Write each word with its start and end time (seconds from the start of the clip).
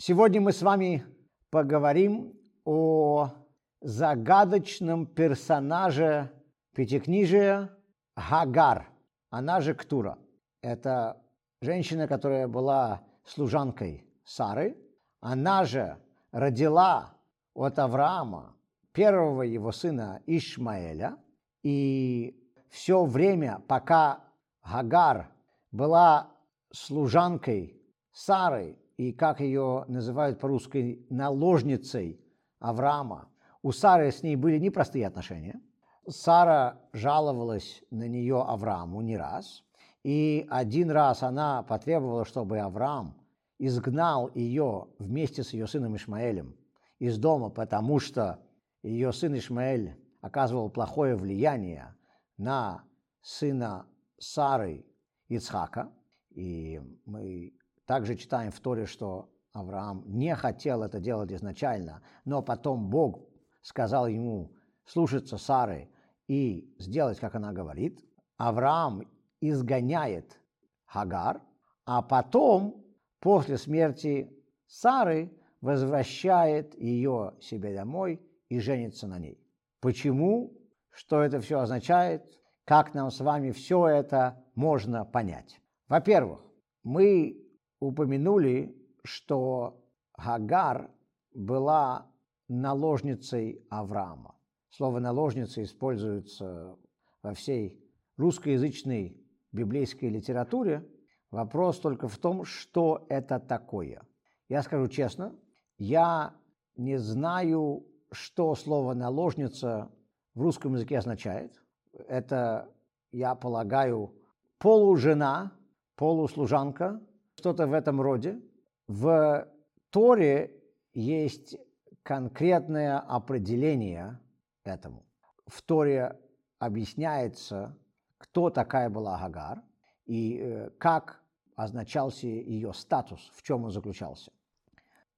Сегодня 0.00 0.40
мы 0.40 0.52
с 0.52 0.62
вами 0.62 1.04
поговорим 1.50 2.32
о 2.64 3.32
загадочном 3.80 5.06
персонаже 5.06 6.30
Пятикнижия 6.72 7.76
Хагар, 8.14 8.88
она 9.30 9.60
же 9.60 9.74
Ктура. 9.74 10.16
Это 10.62 11.20
женщина, 11.60 12.06
которая 12.06 12.46
была 12.46 13.02
служанкой 13.24 14.06
Сары. 14.24 14.76
Она 15.18 15.64
же 15.64 15.98
родила 16.30 17.16
от 17.52 17.80
Авраама 17.80 18.54
первого 18.92 19.42
его 19.42 19.72
сына 19.72 20.22
Ишмаэля. 20.26 21.16
И 21.64 22.40
все 22.70 23.04
время, 23.04 23.60
пока 23.66 24.20
Хагар 24.60 25.28
была 25.72 26.30
служанкой 26.70 27.82
Сары, 28.12 28.78
и 28.98 29.12
как 29.12 29.40
ее 29.40 29.84
называют 29.88 30.38
по-русски, 30.40 31.06
наложницей 31.08 32.20
Авраама, 32.58 33.28
у 33.62 33.72
Сары 33.72 34.10
с 34.10 34.22
ней 34.22 34.36
были 34.36 34.58
непростые 34.58 35.06
отношения. 35.06 35.60
Сара 36.06 36.80
жаловалась 36.92 37.82
на 37.90 38.08
нее 38.08 38.42
Аврааму 38.42 39.00
не 39.00 39.16
раз, 39.16 39.62
и 40.02 40.46
один 40.50 40.90
раз 40.90 41.22
она 41.22 41.62
потребовала, 41.62 42.24
чтобы 42.24 42.58
Авраам 42.58 43.16
изгнал 43.58 44.30
ее 44.34 44.88
вместе 44.98 45.42
с 45.42 45.52
ее 45.52 45.66
сыном 45.66 45.96
Ишмаэлем 45.96 46.56
из 46.98 47.18
дома, 47.18 47.50
потому 47.50 48.00
что 48.00 48.40
ее 48.82 49.12
сын 49.12 49.36
Ишмаэль 49.36 49.96
оказывал 50.20 50.70
плохое 50.70 51.14
влияние 51.14 51.94
на 52.36 52.84
сына 53.22 53.86
Сары 54.18 54.84
Ицхака. 55.28 55.92
И 56.30 56.80
мы 57.04 57.52
также 57.88 58.16
читаем 58.16 58.52
в 58.52 58.60
Торе, 58.60 58.84
что 58.84 59.30
Авраам 59.54 60.04
не 60.06 60.36
хотел 60.36 60.82
это 60.82 61.00
делать 61.00 61.32
изначально, 61.32 62.02
но 62.26 62.42
потом 62.42 62.90
Бог 62.90 63.26
сказал 63.62 64.06
ему 64.06 64.52
слушаться 64.84 65.38
Сары 65.38 65.88
и 66.26 66.70
сделать, 66.78 67.18
как 67.18 67.34
она 67.34 67.50
говорит. 67.50 68.04
Авраам 68.36 69.08
изгоняет 69.40 70.38
Хагар, 70.84 71.40
а 71.86 72.02
потом, 72.02 72.84
после 73.20 73.56
смерти 73.56 74.30
Сары, 74.66 75.32
возвращает 75.62 76.78
ее 76.78 77.36
себе 77.40 77.74
домой 77.74 78.20
и 78.50 78.60
женится 78.60 79.06
на 79.06 79.18
ней. 79.18 79.42
Почему? 79.80 80.52
Что 80.90 81.22
это 81.22 81.40
все 81.40 81.60
означает? 81.60 82.22
Как 82.64 82.92
нам 82.92 83.10
с 83.10 83.20
вами 83.20 83.50
все 83.50 83.86
это 83.88 84.44
можно 84.54 85.06
понять? 85.06 85.58
Во-первых, 85.88 86.44
мы 86.82 87.47
упомянули, 87.80 88.76
что 89.04 89.84
Хагар 90.12 90.90
была 91.34 92.10
наложницей 92.48 93.64
Авраама. 93.70 94.34
Слово 94.70 94.98
«наложница» 94.98 95.62
используется 95.62 96.76
во 97.22 97.34
всей 97.34 97.82
русскоязычной 98.16 99.16
библейской 99.52 100.06
литературе. 100.06 100.86
Вопрос 101.30 101.78
только 101.78 102.08
в 102.08 102.18
том, 102.18 102.44
что 102.44 103.06
это 103.08 103.38
такое. 103.38 104.02
Я 104.48 104.62
скажу 104.62 104.88
честно, 104.88 105.34
я 105.78 106.34
не 106.76 106.98
знаю, 106.98 107.86
что 108.12 108.54
слово 108.54 108.94
«наложница» 108.94 109.90
в 110.34 110.42
русском 110.42 110.74
языке 110.74 110.98
означает. 110.98 111.60
Это, 111.92 112.72
я 113.10 113.34
полагаю, 113.34 114.14
полужена, 114.58 115.52
полуслужанка, 115.96 117.00
что-то 117.38 117.68
в 117.68 117.72
этом 117.72 118.00
роде. 118.00 118.40
В 118.88 119.46
Торе 119.90 120.60
есть 120.92 121.56
конкретное 122.02 122.98
определение 122.98 124.18
этому. 124.64 125.06
В 125.46 125.62
Торе 125.62 126.18
объясняется, 126.58 127.78
кто 128.18 128.50
такая 128.50 128.90
была 128.90 129.16
Хагар 129.18 129.62
и 130.06 130.38
э, 130.40 130.70
как 130.78 131.22
означался 131.54 132.26
ее 132.26 132.72
статус, 132.72 133.30
в 133.34 133.42
чем 133.42 133.64
он 133.64 133.70
заключался. 133.70 134.32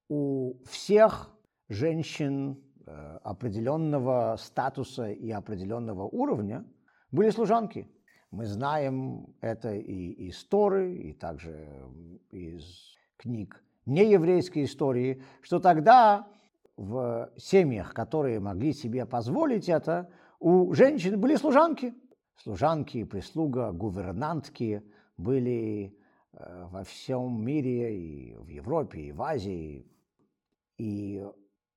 У 0.08 0.54
всех 0.66 1.30
женщин 1.68 2.62
э, 2.86 3.18
определенного 3.22 4.36
статуса 4.38 5.10
и 5.10 5.30
определенного 5.30 6.02
уровня 6.02 6.66
были 7.12 7.30
служанки. 7.30 7.88
Мы 8.30 8.46
знаем 8.46 9.34
это 9.40 9.74
и 9.74 10.28
из 10.28 10.44
Торы, 10.44 10.94
и 10.94 11.12
также 11.12 11.68
из 12.30 12.94
книг 13.16 13.64
нееврейской 13.86 14.64
истории, 14.64 15.22
что 15.42 15.58
тогда 15.58 16.28
в 16.76 17.30
семьях, 17.36 17.92
которые 17.92 18.38
могли 18.38 18.72
себе 18.72 19.04
позволить 19.04 19.68
это, 19.68 20.10
у 20.38 20.72
женщин 20.74 21.20
были 21.20 21.34
служанки. 21.34 21.92
Служанки, 22.36 23.04
прислуга, 23.04 23.72
гувернантки 23.72 24.82
были 25.18 25.98
э, 26.32 26.66
во 26.70 26.84
всем 26.84 27.44
мире, 27.44 27.98
и 27.98 28.34
в 28.36 28.46
Европе, 28.46 29.00
и 29.00 29.12
в 29.12 29.20
Азии. 29.20 29.86
И 30.78 31.22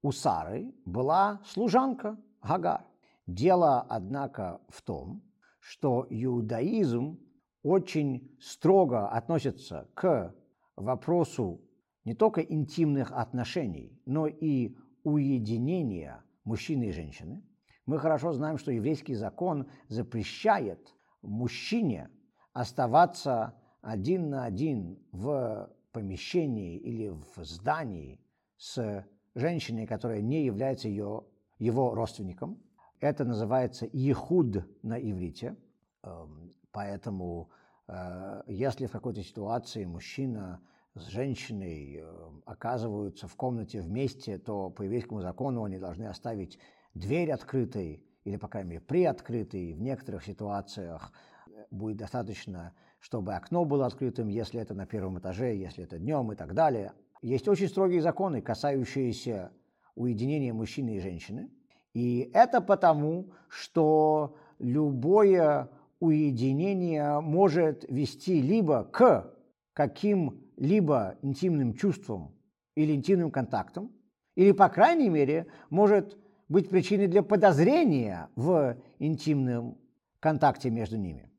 у 0.04 0.12
Сары 0.12 0.72
была 0.86 1.42
служанка 1.46 2.16
Гагар. 2.42 2.86
Дело, 3.26 3.86
однако, 3.90 4.62
в 4.70 4.82
том, 4.84 5.22
что 5.64 6.06
иудаизм 6.10 7.20
очень 7.62 8.36
строго 8.42 9.08
относится 9.08 9.90
к 9.94 10.36
вопросу 10.76 11.62
не 12.04 12.14
только 12.14 12.42
интимных 12.42 13.14
отношений, 13.14 13.98
но 14.06 14.28
и 14.28 14.76
уединения 15.06 16.22
мужчины 16.44 16.90
и 16.90 16.92
женщины. 16.92 17.42
Мы 17.86 17.98
хорошо 17.98 18.34
знаем, 18.34 18.58
что 18.58 18.74
еврейский 18.74 19.14
закон 19.14 19.70
запрещает 19.88 20.94
мужчине 21.22 22.10
оставаться 22.52 23.56
один 23.82 24.30
на 24.30 24.44
один 24.44 25.00
в 25.14 25.74
помещении 25.94 26.78
или 26.78 27.08
в 27.08 27.46
здании 27.46 28.20
с 28.58 29.08
женщиной, 29.34 29.88
которая 29.88 30.20
не 30.20 30.44
является 30.44 30.90
ее, 30.90 31.24
его 31.58 31.96
родственником. 31.96 32.62
Это 33.04 33.26
называется 33.26 33.86
ехуд 33.92 34.66
на 34.82 34.98
иврите. 34.98 35.58
Эм, 36.04 36.54
поэтому, 36.72 37.50
э, 37.90 38.44
если 38.48 38.86
в 38.86 38.94
какой-то 38.94 39.22
ситуации 39.22 39.84
мужчина 39.84 40.62
с 40.96 41.08
женщиной 41.08 41.98
э, 41.98 42.30
оказываются 42.46 43.28
в 43.28 43.36
комнате 43.36 43.82
вместе, 43.82 44.38
то 44.38 44.70
по 44.70 44.84
еврейскому 44.84 45.20
закону 45.20 45.66
они 45.66 45.80
должны 45.80 46.06
оставить 46.06 46.58
дверь 46.94 47.34
открытой 47.34 48.06
или, 48.24 48.38
по 48.38 48.48
крайней 48.48 48.70
мере, 48.70 48.82
приоткрытой. 48.82 49.74
В 49.74 49.82
некоторых 49.82 50.24
ситуациях 50.24 51.12
э, 51.48 51.66
будет 51.72 51.98
достаточно, 51.98 52.74
чтобы 53.00 53.34
окно 53.34 53.66
было 53.66 53.86
открытым, 53.86 54.30
если 54.30 54.62
это 54.62 54.76
на 54.76 54.86
первом 54.86 55.20
этаже, 55.20 55.54
если 55.54 55.84
это 55.84 56.00
днем 56.00 56.32
и 56.32 56.38
так 56.38 56.54
далее. 56.54 56.94
Есть 57.22 57.50
очень 57.50 57.68
строгие 57.68 58.02
законы, 58.02 58.42
касающиеся 58.42 59.52
уединения 59.94 60.54
мужчины 60.54 60.96
и 60.96 61.00
женщины. 61.02 61.50
И 61.94 62.30
это 62.34 62.60
потому, 62.62 63.32
что 63.48 64.36
любое 64.60 65.70
уединение 66.00 67.20
может 67.22 67.86
вести 67.90 68.42
либо 68.42 68.84
к 68.84 69.32
каким-либо 69.74 71.18
интимным 71.22 71.74
чувствам 71.74 72.34
или 72.76 72.94
интимным 72.94 73.32
контактам, 73.32 73.92
или, 74.36 74.52
по 74.52 74.70
крайней 74.70 75.10
мере, 75.10 75.48
может 75.70 76.18
быть 76.50 76.70
причиной 76.70 77.08
для 77.08 77.24
подозрения 77.24 78.30
в 78.36 78.76
интимном 79.00 79.78
контакте 80.20 80.70
между 80.70 80.98
ними. 80.98 81.30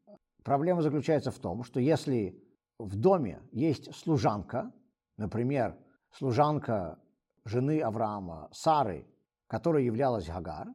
Проблема 0.45 0.83
заключается 0.83 1.31
в 1.31 1.39
том, 1.39 1.65
что 1.65 1.81
если 1.81 2.41
в 2.79 2.97
доме 2.97 3.41
есть 3.51 3.95
служанка, 3.95 4.73
например, 5.17 5.77
служанка 6.11 6.99
жены 7.45 7.81
Авраама, 7.81 8.49
Сары, 8.53 9.07
которая 9.47 9.83
являлась 9.83 10.27
Гагар, 10.27 10.69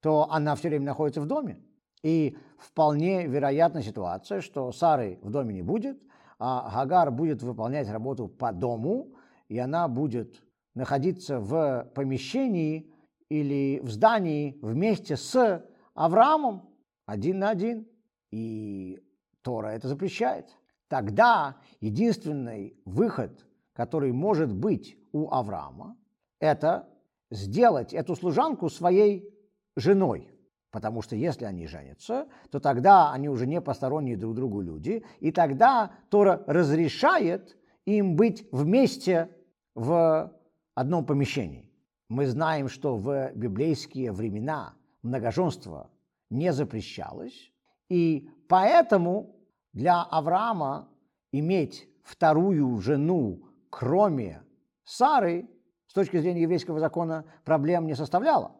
то 0.00 0.30
она 0.30 0.54
все 0.54 0.68
время 0.68 0.86
находится 0.86 1.20
в 1.20 1.26
доме. 1.26 1.62
И 2.02 2.36
вполне 2.58 3.26
вероятна 3.26 3.82
ситуация, 3.82 4.40
что 4.40 4.70
Сары 4.72 5.18
в 5.22 5.30
доме 5.30 5.54
не 5.54 5.62
будет, 5.62 6.00
а 6.38 6.70
Гагар 6.84 7.10
будет 7.10 7.42
выполнять 7.42 7.88
работу 7.88 8.28
по 8.28 8.52
дому, 8.52 9.14
и 9.48 9.58
она 9.58 9.88
будет 9.88 10.42
находиться 10.74 11.40
в 11.40 11.90
помещении 11.94 12.92
или 13.28 13.80
в 13.82 13.90
здании 13.90 14.58
вместе 14.62 15.16
с 15.16 15.64
Авраамом 15.94 16.68
один 17.06 17.38
на 17.38 17.50
один. 17.50 17.88
И 18.30 19.00
Тора 19.42 19.68
это 19.68 19.88
запрещает. 19.88 20.46
Тогда 20.88 21.56
единственный 21.80 22.76
выход, 22.84 23.46
который 23.72 24.12
может 24.12 24.52
быть 24.52 24.98
у 25.12 25.30
Авраама, 25.30 25.96
это 26.38 26.88
сделать 27.30 27.92
эту 27.92 28.14
служанку 28.16 28.68
своей 28.68 29.28
женой. 29.76 30.30
Потому 30.70 31.00
что 31.02 31.16
если 31.16 31.44
они 31.44 31.66
женятся, 31.66 32.26
то 32.50 32.60
тогда 32.60 33.12
они 33.12 33.28
уже 33.28 33.46
не 33.46 33.60
посторонние 33.60 34.16
друг 34.16 34.34
другу 34.34 34.60
люди, 34.60 35.04
и 35.20 35.32
тогда 35.32 35.92
Тора 36.10 36.42
разрешает 36.46 37.56
им 37.86 38.16
быть 38.16 38.46
вместе 38.52 39.30
в 39.74 40.32
одном 40.74 41.06
помещении. 41.06 41.72
Мы 42.08 42.26
знаем, 42.26 42.68
что 42.68 42.96
в 42.96 43.32
библейские 43.34 44.12
времена 44.12 44.74
многоженство 45.02 45.90
не 46.30 46.52
запрещалось, 46.52 47.52
и 47.88 48.28
поэтому 48.48 49.36
для 49.72 50.02
Авраама 50.02 50.88
иметь 51.32 51.88
вторую 52.02 52.78
жену, 52.80 53.42
кроме 53.70 54.42
Сары, 54.84 55.48
с 55.86 55.92
точки 55.92 56.18
зрения 56.18 56.42
еврейского 56.42 56.80
закона, 56.80 57.24
проблем 57.44 57.86
не 57.86 57.94
составляло. 57.94 58.52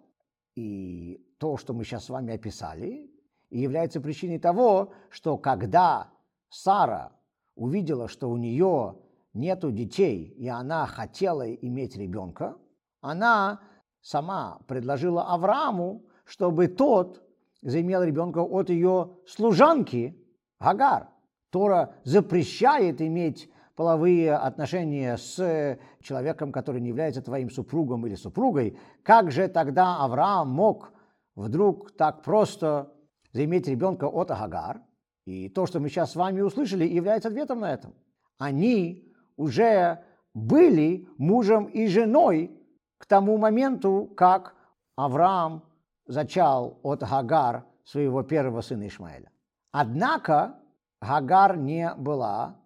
И 0.55 1.21
то, 1.39 1.57
что 1.57 1.75
мы 1.75 1.85
сейчас 1.85 2.05
с 2.05 2.09
вами 2.09 2.35
описали, 2.35 3.11
является 3.51 4.01
причиной 4.01 4.39
того, 4.39 4.93
что 5.11 5.37
когда 5.37 6.11
Сара 6.49 7.13
увидела, 7.55 8.09
что 8.09 8.31
у 8.31 8.37
нее 8.37 8.97
нету 9.35 9.71
детей, 9.71 10.35
и 10.37 10.49
она 10.49 10.87
хотела 10.87 11.53
иметь 11.53 11.97
ребенка, 11.97 12.57
она 13.01 13.61
сама 14.01 14.61
предложила 14.67 15.25
Аврааму, 15.25 16.05
чтобы 16.25 16.69
тот 16.69 17.23
заимел 17.63 18.03
ребенка 18.03 18.39
от 18.39 18.71
ее 18.71 19.17
служанки 19.27 20.17
Гагар. 20.61 21.09
Тора 21.51 21.95
запрещает 22.05 23.01
иметь 23.01 23.51
половые 23.77 24.35
отношения 24.35 25.17
с 25.17 25.79
человеком, 26.01 26.51
который 26.51 26.81
не 26.81 26.89
является 26.89 27.23
твоим 27.23 27.51
супругом 27.51 28.07
или 28.07 28.15
супругой. 28.15 28.79
Как 29.03 29.31
же 29.31 29.49
тогда 29.49 29.99
Авраам 29.99 30.49
мог 30.49 30.93
вдруг 31.35 31.95
так 31.97 32.23
просто 32.23 32.93
заиметь 33.33 33.69
ребенка 33.69 34.07
от 34.07 34.31
Агагар? 34.31 34.81
И 35.27 35.49
то, 35.49 35.67
что 35.67 35.79
мы 35.79 35.89
сейчас 35.89 36.13
с 36.13 36.17
вами 36.17 36.41
услышали, 36.41 36.85
является 36.85 37.29
ответом 37.29 37.61
на 37.61 37.73
это. 37.73 37.93
Они 38.39 39.13
уже 39.37 40.03
были 40.35 41.07
мужем 41.19 41.67
и 41.67 41.87
женой 41.87 42.59
к 42.99 43.07
тому 43.07 43.37
моменту, 43.37 44.11
как 44.17 44.55
Авраам 44.97 45.65
зачал 46.07 46.79
от 46.83 47.01
Гагар 47.01 47.67
своего 47.85 48.23
первого 48.23 48.63
сына 48.63 48.87
Ишмаэля. 48.87 49.31
Однако 49.73 50.59
Гагар 51.03 51.57
не 51.57 51.93
была 51.97 52.57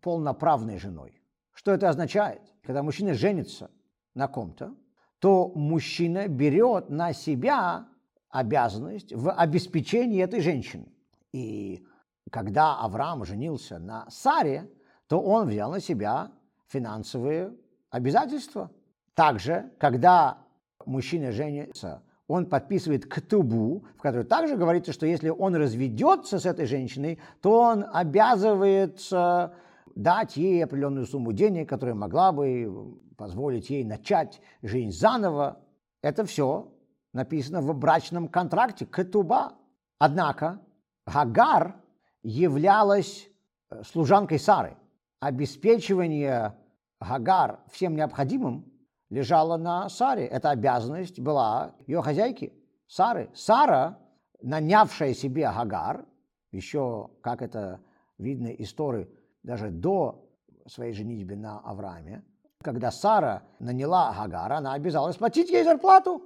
полноправной 0.00 0.78
женой. 0.78 1.20
Что 1.52 1.72
это 1.72 1.88
означает? 1.88 2.42
Когда 2.62 2.82
мужчина 2.82 3.14
женится 3.14 3.70
на 4.14 4.28
ком-то, 4.28 4.74
то 5.18 5.52
мужчина 5.54 6.28
берет 6.28 6.90
на 6.90 7.12
себя 7.12 7.88
обязанность 8.28 9.12
в 9.12 9.30
обеспечении 9.32 10.22
этой 10.22 10.40
женщины. 10.40 10.92
И 11.32 11.84
когда 12.30 12.78
Авраам 12.78 13.24
женился 13.24 13.78
на 13.78 14.08
Саре, 14.10 14.70
то 15.06 15.20
он 15.20 15.48
взял 15.48 15.70
на 15.70 15.80
себя 15.80 16.32
финансовые 16.68 17.54
обязательства. 17.90 18.70
Также, 19.14 19.70
когда 19.78 20.38
мужчина 20.84 21.32
женится, 21.32 22.02
он 22.28 22.46
подписывает 22.46 23.06
ктубу, 23.06 23.84
в 23.96 24.02
которой 24.02 24.24
также 24.24 24.56
говорится, 24.56 24.92
что 24.92 25.06
если 25.06 25.28
он 25.28 25.54
разведется 25.54 26.38
с 26.38 26.46
этой 26.46 26.66
женщиной, 26.66 27.20
то 27.40 27.60
он 27.60 27.84
обязывается 27.92 29.54
дать 29.96 30.36
ей 30.36 30.62
определенную 30.62 31.06
сумму 31.06 31.32
денег, 31.32 31.68
которая 31.68 31.94
могла 31.96 32.30
бы 32.30 33.00
позволить 33.16 33.70
ей 33.70 33.82
начать 33.82 34.40
жизнь 34.62 34.92
заново. 34.92 35.58
Это 36.02 36.24
все 36.24 36.72
написано 37.12 37.62
в 37.62 37.74
брачном 37.74 38.28
контракте 38.28 38.86
ктуба. 38.86 39.54
Однако 39.98 40.60
Гагар 41.06 41.76
являлась 42.22 43.28
э, 43.70 43.82
служанкой 43.84 44.38
Сары. 44.38 44.76
Обеспечивание 45.18 46.54
Гагар 47.00 47.60
всем 47.72 47.96
необходимым 47.96 48.70
лежало 49.08 49.56
на 49.56 49.88
Саре. 49.88 50.26
Эта 50.26 50.50
обязанность 50.50 51.18
была 51.18 51.74
ее 51.86 52.02
хозяйки 52.02 52.52
Сары. 52.86 53.30
Сара, 53.34 53.98
нанявшая 54.42 55.14
себе 55.14 55.50
Гагар, 55.50 56.04
еще, 56.52 57.08
как 57.22 57.40
это 57.40 57.80
видно 58.18 58.48
из 58.48 58.74
Торы, 58.74 59.10
даже 59.46 59.70
до 59.70 60.28
своей 60.66 60.92
женитьбы 60.92 61.36
на 61.36 61.60
Аврааме, 61.60 62.24
когда 62.62 62.90
Сара 62.90 63.44
наняла 63.60 64.12
Гагар, 64.12 64.52
она 64.52 64.74
обязалась 64.74 65.16
платить 65.16 65.50
ей 65.50 65.62
зарплату. 65.62 66.22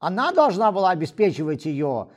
Она 0.00 0.32
должна 0.32 0.72
была 0.72 0.90
обеспечивать 0.90 1.64
ее 1.66 2.08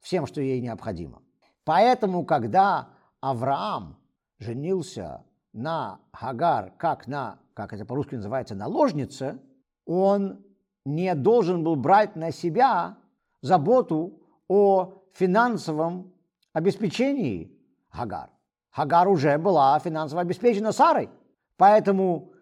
всем, 0.00 0.26
что 0.26 0.40
ей 0.40 0.62
необходимо. 0.62 1.20
Поэтому, 1.64 2.24
когда 2.24 2.88
Авраам 3.20 3.98
женился 4.38 5.24
на 5.52 6.00
Хагар, 6.12 6.72
как 6.78 7.06
на, 7.06 7.38
как 7.52 7.74
это 7.74 7.84
по-русски 7.84 8.14
называется, 8.14 8.54
наложнице, 8.54 9.38
он 9.84 10.42
не 10.86 11.14
должен 11.14 11.62
был 11.62 11.76
брать 11.76 12.16
на 12.16 12.32
себя 12.32 12.96
заботу 13.42 14.22
о 14.48 15.02
финансовом 15.12 16.14
обеспечении 16.54 17.54
Хагар. 17.90 18.30
Хагар 18.70 19.08
уже 19.08 19.38
была 19.38 19.78
финансово 19.78 20.22
обеспечена 20.22 20.72
Сарой. 20.72 21.10
Поэтому 21.56 22.32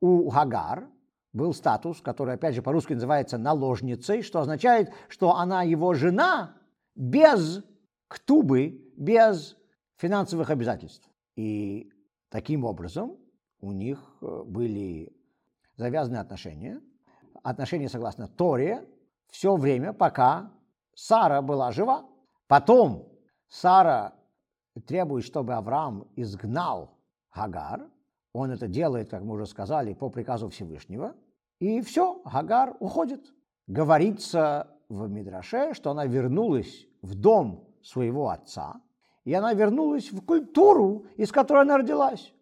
у 0.00 0.28
Хагар 0.30 0.88
был 1.32 1.52
статус, 1.52 2.00
который, 2.00 2.34
опять 2.34 2.54
же, 2.54 2.62
по-русски 2.62 2.94
называется 2.94 3.38
наложницей, 3.38 4.22
что 4.22 4.40
означает, 4.40 4.92
что 5.08 5.34
она 5.34 5.62
его 5.62 5.94
жена 5.94 6.56
без 6.94 7.62
ктубы 8.08 8.80
без 8.96 9.56
финансовых 9.96 10.50
обязательств. 10.50 11.08
И 11.36 11.90
таким 12.28 12.64
образом 12.64 13.16
у 13.60 13.72
них 13.72 13.98
э, 14.20 14.42
были 14.44 15.12
завязаны 15.76 16.18
отношения, 16.18 16.80
отношения 17.42 17.88
согласно 17.88 18.28
Торе, 18.28 18.88
все 19.30 19.56
время, 19.56 19.92
пока 19.92 20.52
Сара 20.94 21.42
была 21.42 21.72
жива. 21.72 22.06
Потом 22.46 23.08
Сара 23.48 24.14
требует, 24.80 25.24
чтобы 25.24 25.54
Авраам 25.54 26.08
изгнал 26.16 26.98
Хагар. 27.30 27.88
Он 28.32 28.50
это 28.50 28.66
делает, 28.66 29.10
как 29.10 29.22
мы 29.22 29.34
уже 29.34 29.46
сказали, 29.46 29.94
по 29.94 30.10
приказу 30.10 30.48
Всевышнего. 30.48 31.14
И 31.60 31.80
все, 31.82 32.20
Хагар 32.24 32.76
уходит. 32.80 33.32
Говорится 33.66 34.68
в 34.88 35.08
Мидраше, 35.08 35.74
что 35.74 35.90
она 35.90 36.06
вернулась 36.06 36.86
в 37.02 37.14
дом 37.14 37.68
своего 37.82 38.30
отца, 38.30 38.80
и 39.24 39.32
она 39.32 39.52
вернулась 39.54 40.12
в 40.12 40.24
культуру, 40.24 41.06
из 41.16 41.32
которой 41.32 41.62
она 41.62 41.78
родилась. 41.78 42.32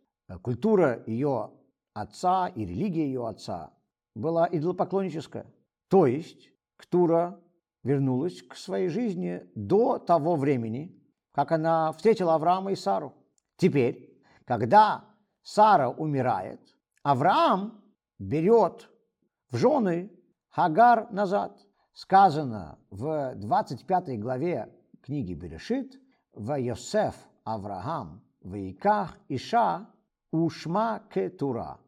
Культура 0.40 1.02
ее 1.06 1.50
отца 1.94 2.48
и 2.48 2.64
религия 2.64 3.04
ее 3.04 3.26
отца 3.28 3.72
была 4.14 4.48
идолопоклонническая. 4.50 5.46
То 5.88 6.06
есть 6.06 6.50
Ктура 6.76 7.40
вернулась 7.82 8.42
к 8.42 8.56
своей 8.56 8.88
жизни 8.88 9.42
до 9.54 9.98
того 9.98 10.36
времени, 10.36 11.01
как 11.32 11.52
она 11.52 11.92
встретила 11.92 12.34
Авраама 12.34 12.72
и 12.72 12.76
Сару. 12.76 13.14
Теперь, 13.56 14.22
когда 14.44 15.04
Сара 15.42 15.88
умирает, 15.90 16.60
Авраам 17.02 17.82
берет 18.18 18.88
в 19.50 19.56
жены 19.56 20.10
Хагар 20.50 21.10
назад. 21.10 21.58
Сказано 21.94 22.78
в 22.90 23.34
25 23.34 24.18
главе 24.18 24.72
книги 25.02 25.34
Берешит, 25.34 26.00
в 26.32 26.58
Йосеф 26.58 27.14
Авраам, 27.44 28.22
в 28.40 28.54
Иках 28.54 29.18
Иша, 29.28 29.86
Ушма 30.30 31.02
Кетура. 31.12 31.78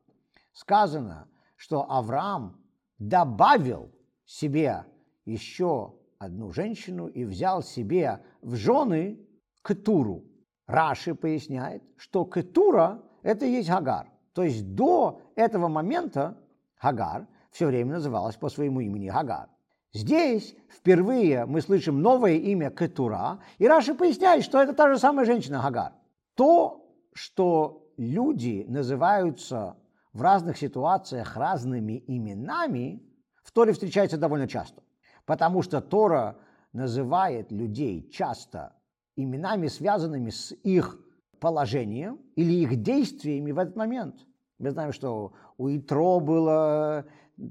Сказано, 0.52 1.26
что 1.56 1.90
Авраам 1.90 2.62
добавил 2.98 3.90
себе 4.26 4.84
еще 5.24 5.94
одну 6.18 6.52
женщину 6.52 7.06
и 7.06 7.24
взял 7.24 7.62
себе 7.62 8.22
в 8.42 8.54
жены 8.56 9.23
Кетуру. 9.64 10.24
Раши 10.66 11.14
поясняет, 11.14 11.82
что 11.96 12.24
Кетура– 12.24 13.02
это 13.22 13.46
и 13.46 13.52
есть 13.52 13.68
Хагар. 13.68 14.08
То 14.32 14.42
есть 14.42 14.74
до 14.74 15.20
этого 15.36 15.68
момента 15.68 16.36
Хагар 16.76 17.26
все 17.50 17.66
время 17.66 17.94
называлась 17.94 18.36
по 18.36 18.48
своему 18.48 18.80
имени 18.80 19.08
Хагар. 19.08 19.48
Здесь 19.92 20.56
впервые 20.68 21.46
мы 21.46 21.60
слышим 21.60 22.02
новое 22.02 22.34
имя 22.34 22.70
Кетура, 22.70 23.38
и 23.58 23.68
Раши 23.68 23.94
поясняет, 23.94 24.42
что 24.44 24.60
это 24.60 24.72
та 24.72 24.92
же 24.92 24.98
самая 24.98 25.24
женщина 25.24 25.60
Хагар. 25.60 25.92
То, 26.34 26.84
что 27.12 27.88
люди 27.96 28.64
называются 28.68 29.76
в 30.12 30.22
разных 30.22 30.58
ситуациях 30.58 31.36
разными 31.36 32.02
именами, 32.06 33.02
в 33.44 33.52
Торе 33.52 33.72
встречается 33.72 34.16
довольно 34.16 34.48
часто, 34.48 34.82
потому 35.26 35.62
что 35.62 35.80
Тора 35.80 36.36
называет 36.72 37.52
людей 37.52 38.10
часто 38.10 38.72
именами, 39.16 39.68
связанными 39.68 40.30
с 40.30 40.52
их 40.62 40.98
положением 41.40 42.20
или 42.36 42.52
их 42.52 42.82
действиями 42.82 43.52
в 43.52 43.58
этот 43.58 43.76
момент. 43.76 44.26
Мы 44.58 44.70
знаем, 44.70 44.92
что 44.92 45.32
у 45.58 45.68
Итро 45.68 46.20
было 46.20 47.04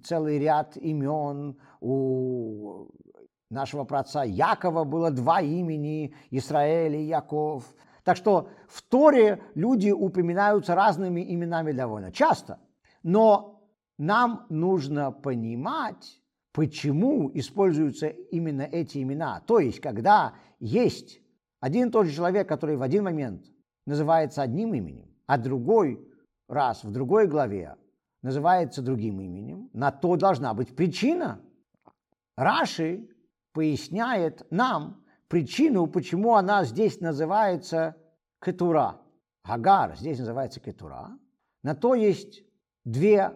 целый 0.04 0.40
ряд 0.40 0.78
имен. 0.78 1.58
У 1.80 2.88
нашего 3.50 3.84
праца 3.84 4.24
Якова 4.24 4.84
было 4.84 5.12
два 5.12 5.42
имени, 5.42 6.16
Израиль 6.32 6.96
и 6.96 7.08
Яков. 7.08 7.64
Так 8.04 8.18
что 8.18 8.50
в 8.68 8.82
Торе 8.82 9.42
люди 9.56 9.92
упоминаются 9.92 10.76
разными 10.76 11.22
именами 11.34 11.72
довольно 11.72 12.12
часто. 12.12 12.60
Но 13.04 13.62
нам 13.98 14.46
нужно 14.50 15.12
понимать, 15.12 16.22
почему 16.52 17.30
используются 17.34 18.08
именно 18.08 18.64
эти 18.64 19.02
имена. 19.02 19.42
То 19.46 19.60
есть, 19.60 19.80
когда 19.80 20.34
есть 20.60 21.22
один 21.64 21.88
и 21.88 21.92
тот 21.92 22.08
же 22.08 22.14
человек, 22.14 22.50
который 22.50 22.76
в 22.76 22.82
один 22.82 23.06
момент 23.06 23.46
называется 23.86 24.42
одним 24.42 24.74
именем, 24.74 25.08
а 25.28 25.38
другой 25.38 26.06
раз 26.50 26.84
в 26.84 26.92
другой 26.92 27.26
главе 27.26 27.78
называется 28.22 28.82
другим 28.82 29.22
именем, 29.22 29.70
на 29.72 29.90
то 29.90 30.18
должна 30.18 30.54
быть 30.54 30.76
причина. 30.76 31.40
Раши 32.36 33.08
поясняет 33.54 34.46
нам 34.52 35.06
причину, 35.30 35.88
почему 35.88 36.36
она 36.36 36.66
здесь 36.66 37.00
называется 37.00 37.96
Кетура. 38.42 39.00
Хагар 39.46 39.96
здесь 39.96 40.20
называется 40.20 40.60
Кетура. 40.60 41.18
На 41.64 41.76
то 41.76 41.96
есть 41.96 42.44
две 42.84 43.32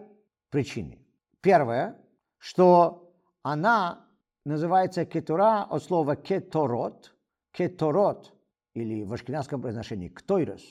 причины. 0.50 0.98
Первое, 1.40 1.96
что 2.36 3.10
она 3.42 4.04
называется 4.44 5.06
кетура 5.06 5.62
от 5.62 5.82
слова 5.82 6.14
кеторот. 6.14 7.14
Кеторот, 7.52 8.34
или 8.74 9.04
в 9.04 9.12
ашкенадском 9.12 9.60
произношении 9.60 10.08
ктойрос, 10.08 10.62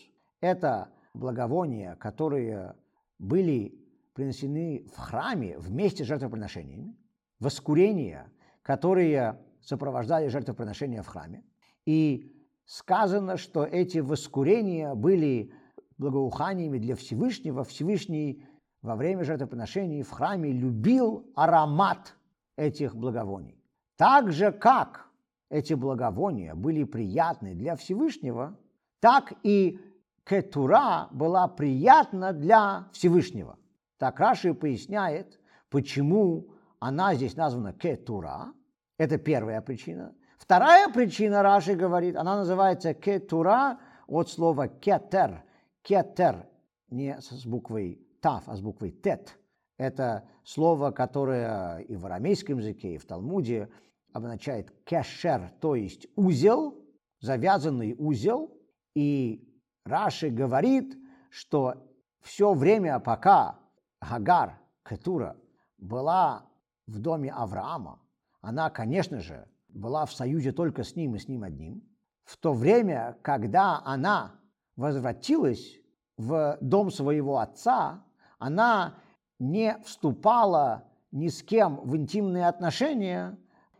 это 0.41 0.89
благовония, 1.13 1.95
которые 1.95 2.75
были 3.19 3.77
принесены 4.13 4.85
в 4.93 4.97
храме 4.97 5.57
вместе 5.57 6.03
с 6.03 6.07
жертвоприношениями, 6.07 6.95
воскурения, 7.39 8.31
которые 8.61 9.39
сопровождали 9.61 10.27
жертвоприношения 10.27 11.03
в 11.03 11.07
храме. 11.07 11.43
И 11.85 12.31
сказано, 12.65 13.37
что 13.37 13.63
эти 13.63 13.99
воскурения 13.99 14.93
были 14.93 15.53
благоуханиями 15.97 16.77
для 16.77 16.95
Всевышнего. 16.95 17.63
Всевышний 17.63 18.45
во 18.81 18.95
время 18.95 19.23
жертвоприношений 19.23 20.03
в 20.03 20.11
храме 20.11 20.51
любил 20.51 21.31
аромат 21.35 22.15
этих 22.55 22.95
благовоний. 22.95 23.63
Так 23.95 24.31
же, 24.31 24.51
как 24.51 25.06
эти 25.49 25.73
благовония 25.73 26.55
были 26.55 26.83
приятны 26.83 27.55
для 27.55 27.75
Всевышнего, 27.75 28.57
так 28.99 29.33
и 29.43 29.79
кетура 30.25 31.07
была 31.11 31.47
приятна 31.47 32.33
для 32.33 32.87
Всевышнего. 32.91 33.57
Так 33.97 34.19
Раши 34.19 34.53
поясняет, 34.53 35.39
почему 35.69 36.53
она 36.79 37.15
здесь 37.15 37.35
названа 37.35 37.73
кетура. 37.73 38.53
Это 38.97 39.17
первая 39.17 39.61
причина. 39.61 40.13
Вторая 40.37 40.89
причина, 40.89 41.41
Раши 41.41 41.75
говорит, 41.75 42.15
она 42.15 42.37
называется 42.37 42.93
кетура 42.93 43.79
от 44.07 44.29
слова 44.29 44.67
кетер. 44.67 45.43
Кетер 45.81 46.47
не 46.89 47.19
с 47.19 47.45
буквой 47.45 48.01
тав, 48.21 48.43
а 48.47 48.55
с 48.55 48.61
буквой 48.61 48.91
тет. 48.91 49.37
Это 49.77 50.27
слово, 50.43 50.91
которое 50.91 51.79
и 51.79 51.95
в 51.95 52.05
арамейском 52.05 52.57
языке, 52.57 52.95
и 52.95 52.97
в 52.97 53.05
Талмуде 53.05 53.69
обозначает 54.13 54.71
кешер, 54.83 55.51
то 55.59 55.75
есть 55.75 56.07
узел, 56.15 56.83
завязанный 57.19 57.95
узел. 57.97 58.57
И 58.95 59.47
Раши 59.85 60.29
говорит, 60.29 60.97
что 61.29 61.75
все 62.21 62.53
время, 62.53 62.99
пока 62.99 63.59
Хагар, 64.01 64.59
Кетура, 64.87 65.37
была 65.77 66.49
в 66.87 66.99
доме 66.99 67.31
Авраама, 67.31 68.01
она, 68.41 68.69
конечно 68.69 69.19
же, 69.19 69.47
была 69.69 70.05
в 70.05 70.13
союзе 70.13 70.51
только 70.51 70.83
с 70.83 70.95
ним 70.95 71.15
и 71.15 71.19
с 71.19 71.27
ним 71.27 71.43
одним. 71.43 71.83
В 72.23 72.37
то 72.37 72.53
время, 72.53 73.17
когда 73.21 73.81
она 73.85 74.39
возвратилась 74.75 75.79
в 76.17 76.57
дом 76.61 76.91
своего 76.91 77.39
отца, 77.39 78.03
она 78.39 78.95
не 79.39 79.77
вступала 79.85 80.85
ни 81.11 81.27
с 81.27 81.43
кем 81.43 81.77
в 81.77 81.95
интимные 81.95 82.47
отношения, 82.47 83.37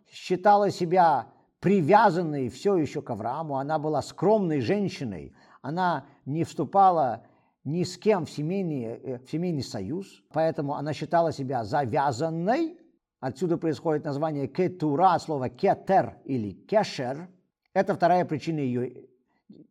считала 0.09 0.69
себя 0.69 1.27
привязанной 1.59 2.49
все 2.49 2.75
еще 2.77 3.01
к 3.01 3.09
Аврааму, 3.09 3.57
она 3.57 3.79
была 3.79 4.01
скромной 4.01 4.61
женщиной, 4.61 5.33
она 5.61 6.05
не 6.25 6.43
вступала 6.43 7.25
ни 7.63 7.83
с 7.83 7.97
кем 7.97 8.25
в 8.25 8.29
семейный, 8.29 8.83
э, 8.83 9.17
в 9.19 9.29
семейный 9.29 9.63
союз, 9.63 10.23
поэтому 10.31 10.75
она 10.75 10.93
считала 10.93 11.31
себя 11.31 11.63
завязанной. 11.63 12.77
Отсюда 13.19 13.57
происходит 13.57 14.05
название 14.05 14.47
кетура, 14.47 15.17
слово 15.19 15.49
кетер 15.49 16.17
или 16.23 16.51
кешер. 16.51 17.27
Это 17.73 17.95
вторая 17.95 18.23
причина 18.25 18.59
ее 18.59 19.09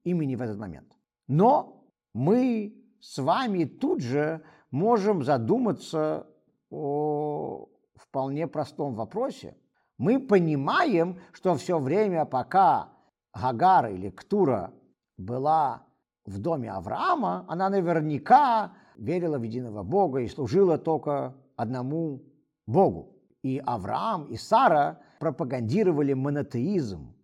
имени 0.04 0.34
в 0.34 0.42
этот 0.42 0.58
момент. 0.58 0.92
Но 1.28 1.84
мы 2.12 2.74
с 3.00 3.18
вами 3.18 3.64
тут 3.64 4.02
же 4.02 4.42
можем 4.70 5.22
задуматься 5.22 6.26
о 6.70 7.68
вполне 7.94 8.46
простом 8.46 8.94
вопросе. 8.94 9.56
Мы 9.98 10.20
понимаем, 10.20 11.18
что 11.32 11.54
все 11.56 11.78
время, 11.78 12.24
пока 12.24 12.90
Гагара 13.34 13.90
или 13.90 14.10
Ктура 14.10 14.72
была 15.16 15.82
в 16.24 16.38
доме 16.38 16.70
Авраама, 16.70 17.44
она 17.48 17.70
наверняка 17.70 18.72
верила 18.96 19.38
в 19.38 19.42
единого 19.42 19.82
Бога 19.82 20.20
и 20.20 20.28
служила 20.28 20.78
только 20.78 21.34
одному 21.56 22.22
Богу. 22.66 23.12
И 23.42 23.62
Авраам, 23.64 24.24
и 24.24 24.36
Сара 24.36 25.00
пропагандировали 25.20 26.12
монотеизм, 26.12 27.16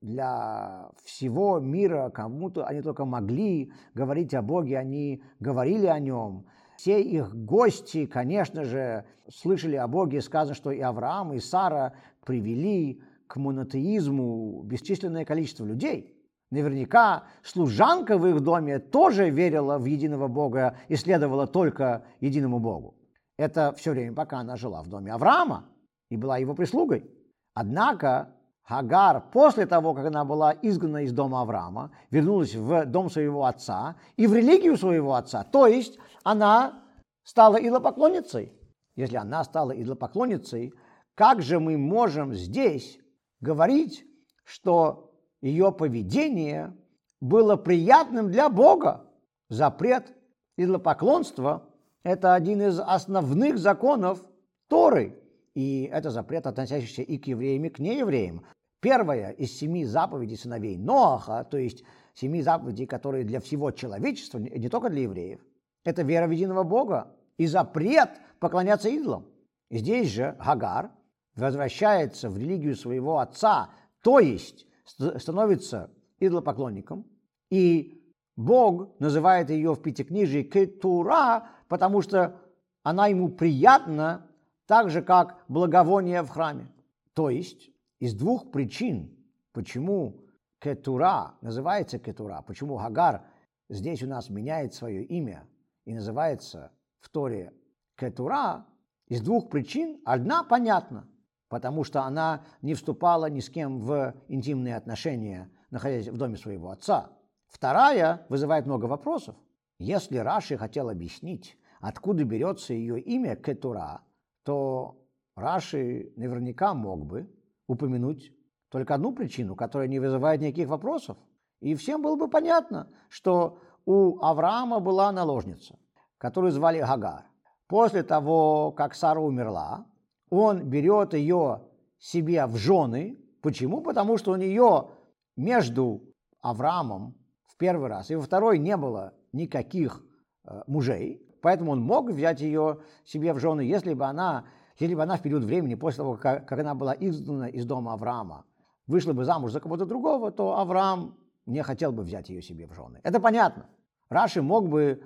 для 0.00 0.90
всего 1.04 1.58
мира, 1.58 2.10
кому-то 2.10 2.66
они 2.66 2.82
только 2.82 3.04
могли 3.04 3.72
говорить 3.94 4.34
о 4.34 4.42
Боге, 4.42 4.78
они 4.78 5.22
говорили 5.40 5.86
о 5.86 5.98
нем. 5.98 6.46
Все 6.76 7.02
их 7.02 7.34
гости, 7.34 8.06
конечно 8.06 8.64
же, 8.64 9.04
слышали 9.28 9.74
о 9.74 9.88
Боге, 9.88 10.20
сказано, 10.20 10.54
что 10.54 10.70
и 10.70 10.80
Авраам, 10.80 11.32
и 11.32 11.40
Сара 11.40 11.94
привели 12.28 13.00
к 13.26 13.36
монотеизму 13.36 14.62
бесчисленное 14.62 15.24
количество 15.24 15.64
людей. 15.64 16.14
Наверняка 16.50 17.24
служанка 17.42 18.18
в 18.18 18.26
их 18.26 18.40
доме 18.40 18.78
тоже 18.78 19.30
верила 19.30 19.78
в 19.78 19.86
единого 19.86 20.28
Бога 20.28 20.76
и 20.88 20.96
следовала 20.96 21.46
только 21.46 22.04
единому 22.20 22.58
Богу. 22.58 22.94
Это 23.38 23.72
все 23.78 23.92
время, 23.92 24.14
пока 24.14 24.40
она 24.40 24.56
жила 24.56 24.82
в 24.82 24.88
доме 24.88 25.10
Авраама 25.12 25.70
и 26.10 26.18
была 26.18 26.36
его 26.36 26.54
прислугой. 26.54 27.10
Однако 27.54 28.34
Хагар, 28.62 29.30
после 29.32 29.64
того, 29.64 29.94
как 29.94 30.06
она 30.06 30.26
была 30.26 30.52
изгнана 30.52 31.04
из 31.04 31.12
дома 31.12 31.40
Авраама, 31.40 31.92
вернулась 32.10 32.54
в 32.54 32.84
дом 32.84 33.08
своего 33.08 33.46
отца 33.46 33.96
и 34.18 34.26
в 34.26 34.34
религию 34.34 34.76
своего 34.76 35.14
отца. 35.14 35.44
То 35.44 35.66
есть 35.66 35.98
она 36.24 36.82
стала 37.24 37.56
идолопоклонницей. 37.56 38.52
Если 38.96 39.16
она 39.16 39.44
стала 39.44 39.72
идолопоклонницей, 39.72 40.74
как 41.18 41.42
же 41.42 41.58
мы 41.58 41.76
можем 41.76 42.32
здесь 42.32 43.00
говорить, 43.40 44.06
что 44.44 45.10
ее 45.40 45.72
поведение 45.72 46.76
было 47.20 47.56
приятным 47.56 48.30
для 48.30 48.48
Бога? 48.48 49.04
Запрет 49.48 50.14
идолопоклонства– 50.56 51.68
это 52.04 52.34
один 52.34 52.62
из 52.62 52.78
основных 52.78 53.58
законов 53.58 54.22
Торы. 54.68 55.18
И 55.56 55.90
это 55.92 56.10
запрет, 56.10 56.46
относящийся 56.46 57.02
и 57.02 57.18
к 57.18 57.26
евреям, 57.26 57.64
и 57.64 57.68
к 57.68 57.80
неевреям. 57.80 58.44
Первая 58.78 59.30
из 59.32 59.58
семи 59.58 59.84
заповедей 59.84 60.36
сыновей 60.36 60.76
Ноаха, 60.76 61.42
то 61.42 61.56
есть 61.56 61.82
семи 62.14 62.42
заповедей, 62.42 62.86
которые 62.86 63.24
для 63.24 63.40
всего 63.40 63.72
человечества, 63.72 64.38
не 64.38 64.68
только 64.68 64.88
для 64.88 65.02
евреев, 65.02 65.40
это 65.84 66.02
вера 66.02 66.28
в 66.28 66.30
единого 66.30 66.62
Бога 66.62 67.12
и 67.38 67.48
запрет 67.48 68.10
поклоняться 68.38 68.88
идолам. 68.88 69.26
Здесь 69.68 70.10
же 70.10 70.36
Хагар 70.38 70.92
возвращается 71.38 72.28
в 72.28 72.36
религию 72.36 72.76
своего 72.76 73.18
отца, 73.18 73.70
то 74.02 74.18
есть 74.18 74.66
становится 74.84 75.90
идолопоклонником, 76.18 77.06
и 77.50 77.98
Бог 78.36 78.98
называет 79.00 79.50
ее 79.50 79.74
в 79.74 79.82
Пятикнижии 79.82 80.42
Кетура, 80.42 81.48
потому 81.68 82.02
что 82.02 82.40
она 82.82 83.06
ему 83.06 83.28
приятна 83.28 84.26
так 84.66 84.90
же, 84.90 85.02
как 85.02 85.42
благовоние 85.48 86.22
в 86.22 86.28
храме. 86.28 86.72
То 87.14 87.30
есть 87.30 87.70
из 87.98 88.14
двух 88.14 88.50
причин, 88.50 89.16
почему 89.52 90.20
Кетура 90.60 91.34
называется 91.40 91.98
Кетура, 91.98 92.42
почему 92.42 92.76
Хагар 92.76 93.22
здесь 93.68 94.02
у 94.02 94.06
нас 94.06 94.30
меняет 94.30 94.74
свое 94.74 95.04
имя 95.04 95.46
и 95.84 95.94
называется 95.94 96.72
в 97.00 97.08
Торе 97.10 97.52
Кетура, 97.96 98.66
из 99.06 99.20
двух 99.22 99.48
причин 99.48 100.00
одна 100.04 100.44
понятна, 100.44 101.08
потому 101.48 101.84
что 101.84 102.02
она 102.02 102.44
не 102.62 102.74
вступала 102.74 103.30
ни 103.30 103.40
с 103.40 103.48
кем 103.48 103.80
в 103.80 104.14
интимные 104.28 104.76
отношения, 104.76 105.50
находясь 105.70 106.08
в 106.08 106.16
доме 106.16 106.36
своего 106.36 106.70
отца. 106.70 107.10
Вторая 107.48 108.26
вызывает 108.28 108.66
много 108.66 108.86
вопросов. 108.86 109.36
Если 109.78 110.18
Раши 110.18 110.56
хотел 110.56 110.90
объяснить, 110.90 111.56
откуда 111.80 112.24
берется 112.24 112.74
ее 112.74 113.00
имя 113.00 113.36
Кетура, 113.36 114.02
то 114.42 115.02
Раши 115.36 116.12
наверняка 116.16 116.74
мог 116.74 117.06
бы 117.06 117.30
упомянуть 117.66 118.32
только 118.70 118.94
одну 118.94 119.12
причину, 119.12 119.54
которая 119.56 119.88
не 119.88 119.98
вызывает 119.98 120.40
никаких 120.40 120.68
вопросов. 120.68 121.16
И 121.60 121.74
всем 121.74 122.02
было 122.02 122.16
бы 122.16 122.28
понятно, 122.28 122.90
что 123.08 123.60
у 123.86 124.20
Авраама 124.20 124.80
была 124.80 125.10
наложница, 125.12 125.78
которую 126.18 126.52
звали 126.52 126.80
Гагар. 126.80 127.24
После 127.66 128.02
того, 128.02 128.72
как 128.72 128.94
Сара 128.94 129.20
умерла, 129.20 129.86
он 130.30 130.64
берет 130.68 131.14
ее 131.14 131.62
себе 131.98 132.46
в 132.46 132.56
жены. 132.56 133.18
Почему? 133.42 133.80
Потому 133.80 134.18
что 134.18 134.32
у 134.32 134.36
нее 134.36 134.88
между 135.36 136.02
Авраамом 136.40 137.14
в 137.46 137.56
первый 137.56 137.88
раз 137.88 138.10
и 138.10 138.16
во 138.16 138.22
второй 138.22 138.58
не 138.58 138.76
было 138.76 139.14
никаких 139.32 140.04
э, 140.44 140.62
мужей, 140.66 141.22
поэтому 141.42 141.72
он 141.72 141.80
мог 141.80 142.10
взять 142.10 142.40
ее 142.40 142.80
себе 143.04 143.32
в 143.32 143.38
жены, 143.38 143.62
если 143.62 143.94
бы 143.94 144.04
она, 144.04 144.44
если 144.78 144.94
бы 144.94 145.02
она 145.02 145.16
в 145.16 145.22
период 145.22 145.44
времени, 145.44 145.74
после 145.74 145.98
того, 145.98 146.16
как, 146.16 146.46
как 146.46 146.58
она 146.58 146.74
была 146.74 146.94
изгнана 146.94 147.44
из 147.44 147.64
дома 147.64 147.92
Авраама, 147.92 148.44
вышла 148.86 149.12
бы 149.12 149.24
замуж 149.24 149.52
за 149.52 149.60
кого-то 149.60 149.86
другого, 149.86 150.30
то 150.30 150.58
Авраам 150.58 151.16
не 151.46 151.62
хотел 151.62 151.92
бы 151.92 152.02
взять 152.02 152.28
ее 152.28 152.42
себе 152.42 152.66
в 152.66 152.74
жены. 152.74 153.00
Это 153.02 153.20
понятно. 153.20 153.66
Раши 154.08 154.42
мог 154.42 154.68
бы 154.68 155.02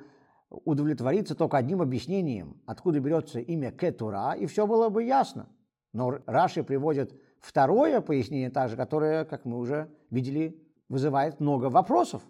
удовлетвориться 0.65 1.35
только 1.35 1.57
одним 1.57 1.81
объяснением, 1.81 2.61
откуда 2.67 3.01
берется 3.01 3.41
имя 3.41 3.73
Кетура, 3.73 4.33
и 4.33 4.47
все 4.47 4.67
было 4.67 4.89
бы 4.89 5.05
ясно. 5.05 5.49
Но 5.93 6.19
Раши 6.27 6.63
приводит 6.63 7.19
второе 7.41 8.01
пояснение 8.01 8.51
также, 8.51 8.77
которое, 8.77 9.25
как 9.25 9.45
мы 9.45 9.59
уже 9.59 9.91
видели, 10.11 10.63
вызывает 10.89 11.41
много 11.41 11.67
вопросов. 11.67 12.23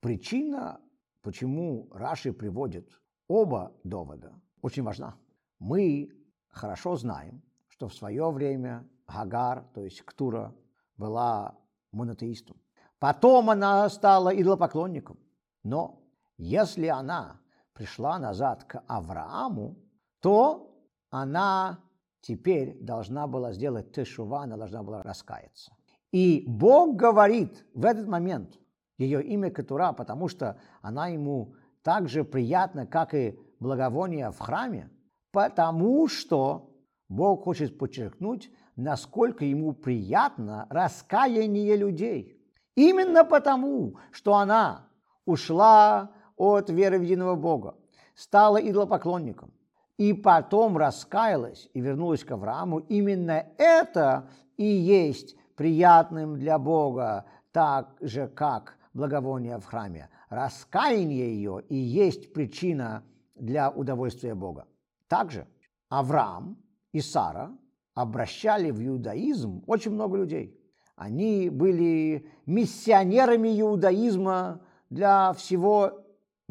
Причина, 0.00 0.80
почему 1.22 1.88
Раши 1.92 2.32
приводит 2.32 3.00
оба 3.28 3.72
довода, 3.84 4.32
очень 4.60 4.82
важна. 4.82 5.16
Мы 5.58 6.10
хорошо 6.48 6.96
знаем, 6.96 7.42
что 7.68 7.88
в 7.88 7.94
свое 7.94 8.30
время 8.30 8.88
Гагар, 9.06 9.64
то 9.74 9.82
есть 9.82 10.02
Ктура, 10.02 10.54
была 10.96 11.56
монотеистом. 11.92 12.56
Потом 12.98 13.50
она 13.50 13.88
стала 13.88 14.30
идолопоклонником. 14.30 15.18
Но 15.64 16.02
если 16.36 16.86
она 16.86 17.41
пришла 17.74 18.18
назад 18.18 18.64
к 18.64 18.82
Аврааму, 18.86 19.76
то 20.20 20.74
она 21.10 21.80
теперь 22.20 22.78
должна 22.80 23.26
была 23.26 23.52
сделать 23.52 23.92
тешува, 23.92 24.42
она 24.42 24.56
должна 24.56 24.82
была 24.82 25.02
раскаяться. 25.02 25.72
И 26.12 26.44
Бог 26.46 26.96
говорит 26.96 27.66
в 27.74 27.84
этот 27.84 28.06
момент 28.06 28.58
ее 28.98 29.22
имя 29.22 29.50
Катура, 29.50 29.92
потому 29.92 30.28
что 30.28 30.58
она 30.82 31.08
ему 31.08 31.54
так 31.82 32.08
же 32.08 32.24
приятна, 32.24 32.86
как 32.86 33.14
и 33.14 33.38
благовоние 33.58 34.30
в 34.30 34.38
храме, 34.38 34.90
потому 35.32 36.08
что 36.08 36.70
Бог 37.08 37.44
хочет 37.44 37.78
подчеркнуть, 37.78 38.50
насколько 38.76 39.44
ему 39.44 39.72
приятно 39.72 40.66
раскаяние 40.70 41.76
людей. 41.76 42.38
Именно 42.74 43.24
потому, 43.24 43.98
что 44.12 44.34
она 44.34 44.88
ушла 45.26 46.12
от 46.36 46.70
веры 46.70 46.98
в 46.98 47.02
единого 47.02 47.34
Бога, 47.34 47.74
стала 48.14 48.56
идолопоклонником 48.56 49.52
и 49.96 50.12
потом 50.12 50.76
раскаялась 50.76 51.68
и 51.74 51.80
вернулась 51.80 52.24
к 52.24 52.30
Аврааму, 52.30 52.78
именно 52.78 53.46
это 53.58 54.28
и 54.56 54.64
есть 54.64 55.36
приятным 55.56 56.38
для 56.38 56.58
Бога, 56.58 57.24
так 57.52 57.96
же, 58.00 58.28
как 58.28 58.76
благовоние 58.94 59.58
в 59.58 59.64
храме. 59.64 60.08
Раскаяние 60.28 61.36
ее 61.36 61.62
и 61.68 61.76
есть 61.76 62.32
причина 62.32 63.04
для 63.34 63.70
удовольствия 63.70 64.34
Бога. 64.34 64.66
Также 65.08 65.46
Авраам 65.88 66.56
и 66.92 67.00
Сара 67.00 67.52
обращали 67.94 68.70
в 68.70 68.84
иудаизм 68.84 69.62
очень 69.66 69.92
много 69.92 70.16
людей. 70.16 70.58
Они 70.96 71.50
были 71.50 72.26
миссионерами 72.46 73.60
иудаизма 73.60 74.60
для 74.90 75.32
всего 75.34 76.01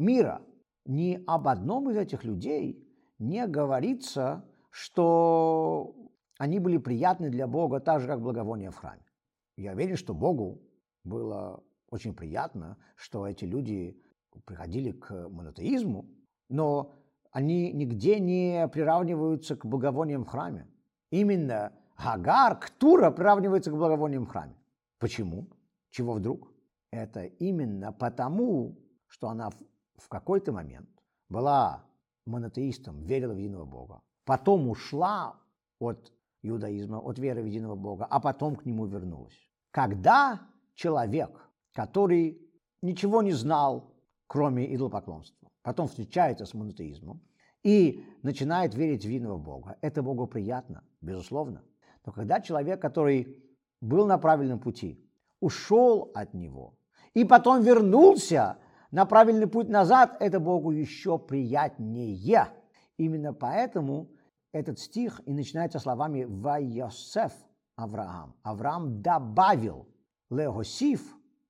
мира. 0.02 0.42
Ни 0.84 1.22
об 1.26 1.48
одном 1.48 1.90
из 1.90 1.96
этих 1.96 2.24
людей 2.24 2.86
не 3.18 3.46
говорится, 3.46 4.44
что 4.70 5.94
они 6.38 6.58
были 6.58 6.78
приятны 6.78 7.30
для 7.30 7.46
Бога 7.46 7.80
так 7.80 8.00
же, 8.00 8.08
как 8.08 8.20
благовоние 8.20 8.70
в 8.70 8.76
храме. 8.76 9.04
Я 9.56 9.74
верю, 9.74 9.96
что 9.96 10.14
Богу 10.14 10.60
было 11.04 11.62
очень 11.90 12.14
приятно, 12.14 12.78
что 12.96 13.26
эти 13.26 13.44
люди 13.44 14.00
приходили 14.44 14.92
к 14.92 15.28
монотеизму, 15.28 16.06
но 16.48 16.94
они 17.30 17.72
нигде 17.72 18.18
не 18.18 18.66
приравниваются 18.68 19.56
к 19.56 19.66
благовониям 19.66 20.24
в 20.24 20.28
храме. 20.28 20.66
Именно 21.10 21.72
Гагар, 21.96 22.58
Ктура 22.58 23.10
приравнивается 23.10 23.70
к 23.70 23.76
благовониям 23.76 24.24
в 24.24 24.28
храме. 24.28 24.56
Почему? 24.98 25.48
Чего 25.90 26.14
вдруг? 26.14 26.50
Это 26.90 27.24
именно 27.24 27.92
потому, 27.92 28.78
что 29.06 29.28
она 29.28 29.50
в 29.96 30.08
какой-то 30.08 30.52
момент 30.52 30.88
была 31.28 31.84
монотеистом, 32.26 33.02
верила 33.04 33.32
в 33.32 33.38
единого 33.38 33.64
Бога, 33.64 34.02
потом 34.24 34.68
ушла 34.68 35.36
от 35.78 36.12
иудаизма, 36.42 36.98
от 36.98 37.18
веры 37.18 37.42
в 37.42 37.46
единого 37.46 37.74
Бога, 37.74 38.06
а 38.08 38.20
потом 38.20 38.56
к 38.56 38.64
нему 38.64 38.86
вернулась. 38.86 39.36
Когда 39.70 40.40
человек, 40.74 41.30
который 41.72 42.40
ничего 42.82 43.22
не 43.22 43.32
знал, 43.32 43.94
кроме 44.26 44.74
идолопоклонства, 44.74 45.50
потом 45.62 45.88
встречается 45.88 46.44
с 46.44 46.54
монотеизмом 46.54 47.22
и 47.62 48.04
начинает 48.22 48.74
верить 48.74 49.04
в 49.04 49.08
единого 49.08 49.38
Бога, 49.38 49.78
это 49.80 50.02
Богу 50.02 50.26
приятно, 50.26 50.84
безусловно. 51.00 51.62
Но 52.04 52.12
когда 52.12 52.40
человек, 52.40 52.80
который 52.80 53.42
был 53.80 54.06
на 54.06 54.18
правильном 54.18 54.58
пути, 54.58 55.08
ушел 55.40 56.10
от 56.14 56.34
него 56.34 56.78
и 57.14 57.24
потом 57.24 57.62
вернулся 57.62 58.58
на 58.92 59.06
правильный 59.06 59.46
путь 59.46 59.68
назад, 59.68 60.16
это 60.20 60.38
Богу 60.38 60.70
еще 60.70 61.18
приятнее. 61.18 62.48
Именно 62.98 63.32
поэтому 63.32 64.10
этот 64.52 64.78
стих 64.78 65.20
и 65.24 65.32
начинается 65.32 65.78
словами 65.78 66.24
«Вайосеф 66.24 67.32
Авраам». 67.74 68.36
Авраам 68.42 69.00
добавил. 69.00 69.88
Легосиф 70.30 71.00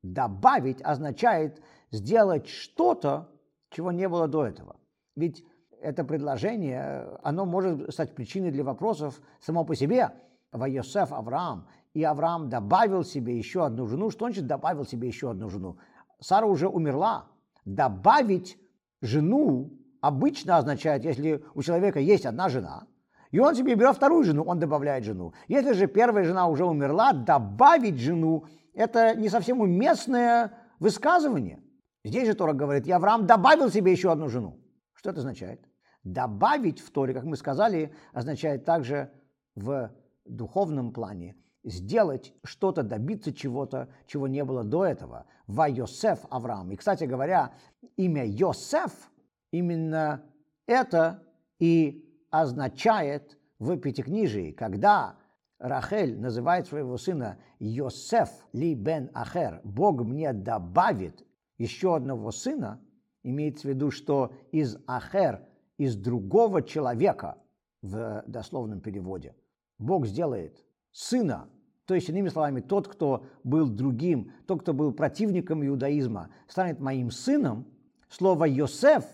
добавить 0.02 0.80
означает 0.82 1.60
сделать 1.90 2.46
что-то, 2.46 3.28
чего 3.70 3.90
не 3.90 4.08
было 4.08 4.28
до 4.28 4.46
этого. 4.46 4.76
Ведь 5.16 5.44
это 5.80 6.04
предложение, 6.04 7.18
оно 7.24 7.44
может 7.44 7.92
стать 7.92 8.14
причиной 8.14 8.52
для 8.52 8.62
вопросов 8.62 9.20
само 9.40 9.64
по 9.64 9.74
себе. 9.74 10.12
Вайосеф 10.52 11.12
Авраам. 11.12 11.66
И 11.92 12.04
Авраам 12.04 12.48
добавил 12.48 13.02
себе 13.02 13.36
еще 13.36 13.66
одну 13.66 13.86
жену. 13.86 14.10
Что 14.10 14.26
значит 14.26 14.46
добавил 14.46 14.84
себе 14.84 15.08
еще 15.08 15.30
одну 15.30 15.48
жену? 15.48 15.76
Сара 16.20 16.46
уже 16.46 16.68
умерла. 16.68 17.31
Добавить 17.64 18.58
жену 19.00 19.78
обычно 20.00 20.58
означает, 20.58 21.04
если 21.04 21.44
у 21.54 21.62
человека 21.62 22.00
есть 22.00 22.26
одна 22.26 22.48
жена, 22.48 22.86
и 23.30 23.38
он 23.38 23.54
себе 23.54 23.74
берет 23.74 23.96
вторую 23.96 24.24
жену, 24.24 24.42
он 24.42 24.58
добавляет 24.58 25.04
жену. 25.04 25.32
Если 25.48 25.72
же 25.72 25.86
первая 25.86 26.24
жена 26.24 26.48
уже 26.48 26.64
умерла, 26.64 27.12
добавить 27.12 27.98
жену– 27.98 28.44
это 28.74 29.14
не 29.14 29.28
совсем 29.28 29.60
уместное 29.60 30.52
высказывание. 30.78 31.62
Здесь 32.04 32.26
же 32.26 32.34
Тора 32.34 32.52
говорит, 32.52 32.86
и 32.86 32.92
Авраам 32.92 33.26
добавил 33.26 33.70
себе 33.70 33.92
еще 33.92 34.10
одну 34.10 34.28
жену. 34.28 34.60
Что 34.94 35.10
это 35.10 35.20
означает? 35.20 35.64
Добавить 36.04 36.80
в 36.80 36.90
Торе, 36.90 37.14
как 37.14 37.24
мы 37.24 37.36
сказали, 37.36 37.94
означает 38.12 38.64
также 38.64 39.12
в 39.54 39.90
духовном 40.24 40.92
плане 40.92 41.36
сделать 41.64 42.34
что-то, 42.44 42.82
добиться 42.82 43.32
чего-то, 43.32 43.88
чего 44.06 44.26
не 44.28 44.44
было 44.44 44.64
до 44.64 44.84
этого. 44.84 45.26
Ва 45.46 45.68
Йосеф 45.68 46.20
Авраам. 46.30 46.70
И, 46.72 46.76
кстати 46.76 47.04
говоря, 47.04 47.52
имя 47.96 48.24
Йосеф 48.26 49.10
именно 49.50 50.24
это 50.66 51.22
и 51.58 52.08
означает 52.30 53.38
в 53.58 53.76
Пятикнижии, 53.76 54.50
когда 54.52 55.16
Рахель 55.58 56.18
называет 56.18 56.66
своего 56.66 56.96
сына 56.96 57.38
Йосеф 57.60 58.30
ли 58.52 58.74
бен 58.74 59.10
Ахер, 59.14 59.60
Бог 59.62 60.02
мне 60.02 60.32
добавит 60.32 61.24
еще 61.58 61.94
одного 61.94 62.32
сына, 62.32 62.80
имеется 63.22 63.68
в 63.68 63.70
виду, 63.70 63.92
что 63.92 64.32
из 64.50 64.76
Ахер, 64.88 65.46
из 65.78 65.94
другого 65.94 66.62
человека, 66.62 67.38
в 67.82 68.24
дословном 68.26 68.80
переводе, 68.80 69.34
Бог 69.78 70.06
сделает 70.06 70.64
сына, 70.92 71.48
то 71.86 71.94
есть, 71.94 72.08
иными 72.08 72.28
словами, 72.28 72.60
тот, 72.60 72.86
кто 72.88 73.26
был 73.42 73.68
другим, 73.68 74.32
тот, 74.46 74.62
кто 74.62 74.72
был 74.72 74.92
противником 74.92 75.66
иудаизма, 75.66 76.30
станет 76.46 76.80
моим 76.80 77.10
сыном, 77.10 77.66
слово 78.08 78.44
«Йосеф», 78.44 79.04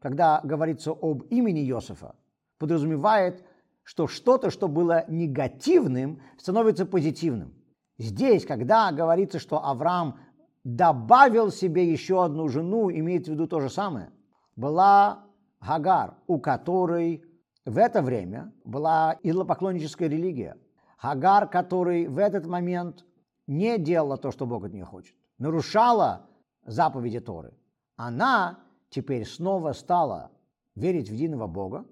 когда 0.00 0.40
говорится 0.44 0.92
об 0.92 1.22
имени 1.30 1.60
Йосефа, 1.60 2.14
подразумевает, 2.58 3.42
что 3.82 4.06
что-то, 4.06 4.50
что 4.50 4.68
было 4.68 5.04
негативным, 5.08 6.20
становится 6.36 6.84
позитивным. 6.84 7.54
Здесь, 7.96 8.44
когда 8.44 8.92
говорится, 8.92 9.38
что 9.38 9.64
Авраам 9.64 10.20
добавил 10.62 11.50
себе 11.50 11.90
еще 11.90 12.22
одну 12.22 12.48
жену, 12.48 12.90
имеется 12.90 13.30
в 13.30 13.34
виду 13.34 13.46
то 13.46 13.60
же 13.60 13.70
самое, 13.70 14.10
была 14.54 15.24
Хагар, 15.60 16.14
у 16.26 16.38
которой 16.38 17.24
в 17.64 17.78
это 17.78 18.02
время 18.02 18.52
была 18.64 19.16
идолопоклонническая 19.22 20.08
религия– 20.08 20.56
Хагар, 20.98 21.48
который 21.48 22.06
в 22.08 22.18
этот 22.18 22.46
момент 22.46 23.04
не 23.46 23.78
делала 23.78 24.16
то, 24.16 24.30
что 24.30 24.46
Бог 24.46 24.64
от 24.64 24.72
нее 24.72 24.84
хочет, 24.84 25.14
нарушала 25.38 26.26
заповеди 26.64 27.20
Торы, 27.20 27.54
она 27.96 28.58
теперь 28.90 29.24
снова 29.24 29.72
стала 29.72 30.30
верить 30.74 31.08
в 31.08 31.12
единого 31.12 31.46
Бога, 31.46 31.84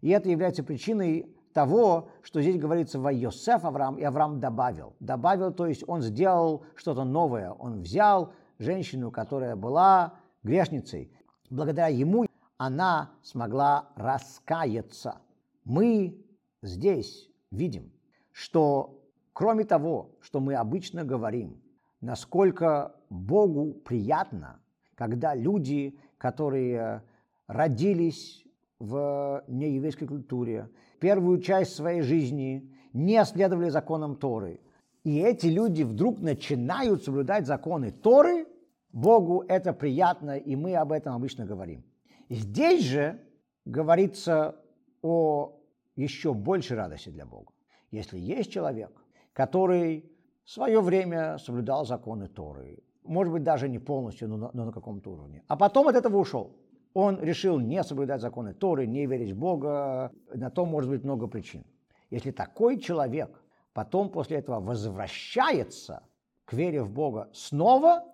И 0.00 0.08
это 0.10 0.30
является 0.30 0.62
причиной 0.62 1.34
того, 1.52 2.08
что 2.22 2.40
здесь 2.40 2.58
говорится 2.58 2.98
во 2.98 3.12
Йосеф 3.12 3.64
Авраам, 3.64 3.98
и 3.98 4.02
Авраам 4.02 4.40
добавил. 4.40 4.94
Добавил, 5.00 5.52
то 5.52 5.66
есть 5.66 5.84
он 5.86 6.00
сделал 6.00 6.64
что-то 6.74 7.04
новое. 7.04 7.50
Он 7.50 7.82
взял 7.82 8.32
женщину, 8.58 9.10
которая 9.10 9.56
была 9.56 10.14
грешницей. 10.42 11.12
Благодаря 11.50 11.88
ему 11.88 12.26
она 12.56 13.10
смогла 13.22 13.88
раскаяться. 13.96 15.18
Мы 15.64 16.24
здесь 16.62 17.28
видим, 17.50 17.92
что 18.32 19.00
кроме 19.32 19.64
того, 19.64 20.16
что 20.20 20.40
мы 20.40 20.54
обычно 20.54 21.04
говорим, 21.04 21.60
насколько 22.00 22.94
Богу 23.08 23.72
приятно, 23.72 24.60
когда 24.94 25.34
люди, 25.34 25.98
которые 26.18 27.02
родились 27.46 28.44
в 28.78 29.44
нееврейской 29.48 30.06
культуре, 30.06 30.70
первую 31.00 31.40
часть 31.40 31.74
своей 31.74 32.02
жизни 32.02 32.70
не 32.92 33.24
следовали 33.24 33.68
законам 33.68 34.16
Торы. 34.16 34.60
И 35.04 35.18
эти 35.18 35.46
люди 35.46 35.82
вдруг 35.82 36.20
начинают 36.20 37.04
соблюдать 37.04 37.46
законы 37.46 37.90
Торы, 37.90 38.46
Богу 38.92 39.44
это 39.48 39.72
приятно, 39.72 40.36
и 40.36 40.56
мы 40.56 40.74
об 40.74 40.92
этом 40.92 41.14
обычно 41.14 41.46
говорим. 41.46 41.84
Здесь 42.28 42.84
же 42.84 43.20
говорится 43.64 44.56
о 45.02 45.58
еще 45.96 46.34
большей 46.34 46.76
радости 46.76 47.08
для 47.08 47.24
Бога. 47.24 47.52
Если 47.90 48.18
есть 48.18 48.50
человек, 48.50 48.90
который 49.32 50.10
в 50.44 50.50
свое 50.50 50.80
время 50.80 51.38
соблюдал 51.38 51.84
законы 51.84 52.28
Торы, 52.28 52.82
может 53.02 53.32
быть, 53.32 53.42
даже 53.42 53.68
не 53.68 53.78
полностью, 53.78 54.28
но 54.28 54.36
на, 54.36 54.50
но 54.52 54.64
на 54.66 54.72
каком-то 54.72 55.12
уровне, 55.12 55.42
а 55.48 55.56
потом 55.56 55.88
от 55.88 55.96
этого 55.96 56.18
ушел, 56.18 56.56
он 56.92 57.20
решил 57.20 57.58
не 57.58 57.82
соблюдать 57.82 58.20
законы 58.20 58.54
Торы, 58.54 58.86
не 58.86 59.06
верить 59.06 59.32
в 59.32 59.38
Бога, 59.38 60.12
на 60.32 60.50
то 60.50 60.66
может 60.66 60.90
быть 60.90 61.04
много 61.04 61.26
причин. 61.26 61.64
Если 62.10 62.30
такой 62.30 62.78
человек 62.78 63.42
потом 63.72 64.10
после 64.10 64.38
этого 64.38 64.60
возвращается 64.60 66.02
к 66.44 66.52
вере 66.52 66.82
в 66.82 66.90
Бога 66.90 67.30
снова, 67.32 68.04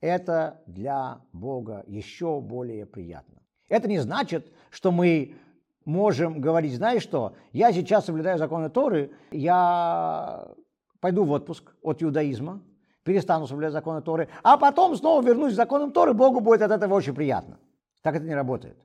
это 0.00 0.62
для 0.66 1.20
Бога 1.32 1.82
еще 1.86 2.40
более 2.40 2.84
приятно. 2.86 3.42
Это 3.68 3.88
не 3.88 3.98
значит, 3.98 4.52
что 4.70 4.92
мы 4.92 5.34
можем 5.86 6.40
говорить, 6.40 6.74
знаешь 6.74 7.02
что, 7.02 7.34
я 7.52 7.72
сейчас 7.72 8.04
соблюдаю 8.04 8.36
законы 8.36 8.68
Торы, 8.68 9.12
я 9.30 10.48
пойду 11.00 11.24
в 11.24 11.30
отпуск 11.30 11.74
от 11.80 12.02
иудаизма, 12.02 12.60
перестану 13.04 13.46
соблюдать 13.46 13.72
законы 13.72 14.02
Торы, 14.02 14.28
а 14.42 14.58
потом 14.58 14.94
снова 14.96 15.24
вернусь 15.24 15.54
к 15.54 15.56
законам 15.56 15.92
Торы, 15.92 16.12
Богу 16.12 16.40
будет 16.40 16.60
от 16.60 16.72
этого 16.72 16.94
очень 16.94 17.14
приятно. 17.14 17.58
Так 18.02 18.16
это 18.16 18.26
не 18.26 18.34
работает. 18.34 18.76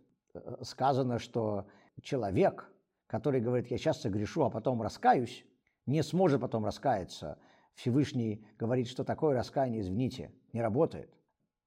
Сказано, 0.61 1.19
что 1.19 1.65
человек, 2.01 2.71
который 3.07 3.41
говорит, 3.41 3.69
я 3.71 3.77
сейчас 3.77 3.99
согрешу, 3.99 4.43
а 4.43 4.49
потом 4.49 4.81
раскаюсь, 4.81 5.43
не 5.87 6.03
сможет 6.03 6.39
потом 6.39 6.63
раскаяться. 6.63 7.39
Всевышний 7.73 8.45
говорит, 8.59 8.87
что 8.87 9.03
такое 9.03 9.35
раскаяние, 9.35 9.81
извините, 9.81 10.31
не 10.53 10.61
работает. 10.61 11.11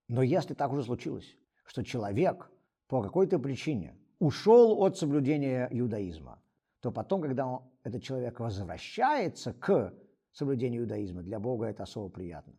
Но 0.08 0.22
если 0.22 0.54
так 0.54 0.72
уже 0.72 0.84
случилось, 0.84 1.36
что 1.64 1.82
человек 1.82 2.50
по 2.88 3.02
какой-то 3.02 3.38
причине 3.38 3.96
ушел 4.18 4.82
от 4.82 4.96
соблюдения 4.96 5.68
иудаизма, 5.70 6.42
то 6.80 6.90
потом, 6.90 7.20
когда 7.20 7.46
он, 7.46 7.62
этот 7.82 8.02
человек 8.02 8.40
возвращается 8.40 9.52
к 9.52 9.94
соблюдению 10.32 10.82
иудаизма, 10.82 11.22
для 11.22 11.38
Бога 11.38 11.66
это 11.66 11.84
особо 11.84 12.08
приятно. 12.08 12.54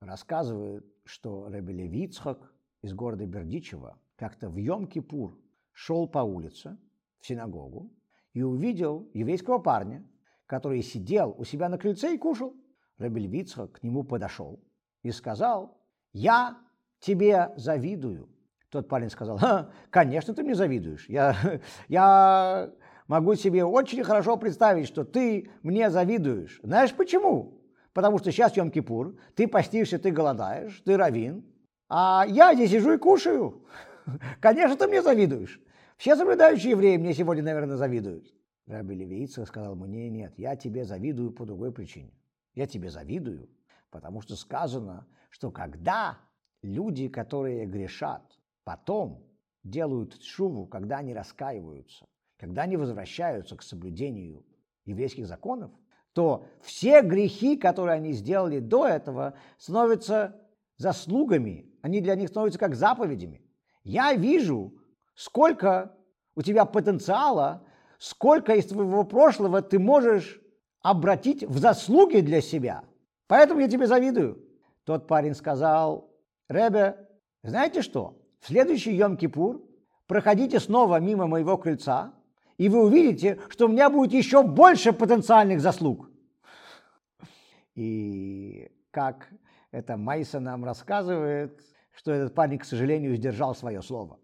Рассказывают, 0.00 0.84
что 1.04 1.48
Ребе 1.48 1.74
Левицхак 1.74 2.52
из 2.82 2.92
города 2.94 3.26
Бердичева 3.26 3.98
как-то 4.16 4.50
в 4.50 4.56
Йом-Кипур 4.56 5.38
шел 5.72 6.08
по 6.08 6.18
улице 6.18 6.78
в 7.20 7.26
синагогу 7.26 7.90
и 8.32 8.42
увидел 8.42 9.08
еврейского 9.14 9.58
парня, 9.58 10.04
который 10.46 10.82
сидел 10.82 11.34
у 11.38 11.44
себя 11.44 11.68
на 11.68 11.78
крыльце 11.78 12.14
и 12.14 12.18
кушал. 12.18 12.54
Рабель 12.98 13.26
Вицха 13.26 13.68
к 13.68 13.82
нему 13.82 14.04
подошел 14.04 14.60
и 15.02 15.10
сказал, 15.10 15.80
«Я 16.12 16.58
тебе 17.00 17.52
завидую». 17.56 18.28
Тот 18.72 18.88
парень 18.88 19.10
сказал, 19.10 19.38
«Конечно, 19.90 20.32
ты 20.32 20.42
мне 20.42 20.54
завидуешь. 20.54 21.06
Я, 21.06 21.36
я 21.88 22.70
могу 23.06 23.34
себе 23.34 23.66
очень 23.66 24.02
хорошо 24.02 24.38
представить, 24.38 24.88
что 24.88 25.04
ты 25.04 25.50
мне 25.62 25.90
завидуешь. 25.90 26.58
Знаешь 26.62 26.94
почему? 26.94 27.60
Потому 27.92 28.18
что 28.18 28.32
сейчас 28.32 28.56
Йом-Кипур, 28.56 29.18
ты 29.34 29.46
постишься, 29.46 29.98
ты 29.98 30.10
голодаешь, 30.10 30.80
ты 30.86 30.96
равин, 30.96 31.44
а 31.90 32.24
я 32.26 32.54
здесь 32.54 32.70
сижу 32.70 32.94
и 32.94 32.96
кушаю. 32.96 33.62
Конечно, 34.40 34.74
ты 34.78 34.88
мне 34.88 35.02
завидуешь. 35.02 35.60
Все 35.98 36.16
соблюдающие 36.16 36.70
евреи 36.70 36.96
мне 36.96 37.12
сегодня, 37.12 37.42
наверное, 37.42 37.76
завидуют. 37.76 38.32
Раби 38.66 38.94
Левица 38.94 39.44
сказал 39.44 39.76
мне, 39.76 40.08
нет, 40.08 40.32
я 40.38 40.56
тебе 40.56 40.86
завидую 40.86 41.32
по 41.32 41.44
другой 41.44 41.72
причине. 41.72 42.14
Я 42.54 42.66
тебе 42.66 42.88
завидую, 42.88 43.50
потому 43.90 44.22
что 44.22 44.34
сказано, 44.34 45.06
что 45.28 45.50
когда 45.50 46.16
люди, 46.62 47.08
которые 47.08 47.66
грешат, 47.66 48.22
потом 48.64 49.24
делают 49.62 50.22
шуву, 50.22 50.66
когда 50.66 50.98
они 50.98 51.14
раскаиваются, 51.14 52.06
когда 52.38 52.62
они 52.62 52.76
возвращаются 52.76 53.56
к 53.56 53.62
соблюдению 53.62 54.44
еврейских 54.84 55.26
законов, 55.26 55.70
то 56.12 56.44
все 56.60 57.02
грехи, 57.02 57.56
которые 57.56 57.96
они 57.96 58.12
сделали 58.12 58.58
до 58.58 58.86
этого, 58.86 59.34
становятся 59.58 60.40
заслугами, 60.76 61.70
они 61.80 62.00
для 62.00 62.16
них 62.16 62.28
становятся 62.28 62.58
как 62.58 62.74
заповедями. 62.74 63.42
Я 63.82 64.12
вижу, 64.14 64.74
сколько 65.14 65.96
у 66.34 66.42
тебя 66.42 66.64
потенциала, 66.64 67.64
сколько 67.98 68.54
из 68.54 68.66
твоего 68.66 69.04
прошлого 69.04 69.62
ты 69.62 69.78
можешь 69.78 70.40
обратить 70.82 71.44
в 71.44 71.58
заслуги 71.58 72.20
для 72.20 72.40
себя. 72.40 72.84
Поэтому 73.28 73.60
я 73.60 73.68
тебе 73.68 73.86
завидую. 73.86 74.44
Тот 74.84 75.06
парень 75.06 75.34
сказал, 75.34 76.10
Ребе, 76.48 77.08
знаете 77.42 77.82
что, 77.82 78.21
в 78.42 78.48
следующий 78.48 78.98
Йом-Кипур 78.98 79.62
проходите 80.08 80.58
снова 80.58 80.98
мимо 80.98 81.28
моего 81.28 81.56
крыльца, 81.56 82.12
и 82.58 82.68
вы 82.68 82.84
увидите, 82.84 83.38
что 83.48 83.66
у 83.66 83.68
меня 83.68 83.88
будет 83.88 84.12
еще 84.12 84.42
больше 84.42 84.92
потенциальных 84.92 85.60
заслуг. 85.60 86.10
И 87.76 88.68
как 88.90 89.32
это 89.70 89.96
Майса 89.96 90.40
нам 90.40 90.64
рассказывает, 90.64 91.64
что 91.92 92.10
этот 92.10 92.34
парень, 92.34 92.58
к 92.58 92.64
сожалению, 92.64 93.14
сдержал 93.14 93.54
свое 93.54 93.80
слово. 93.80 94.18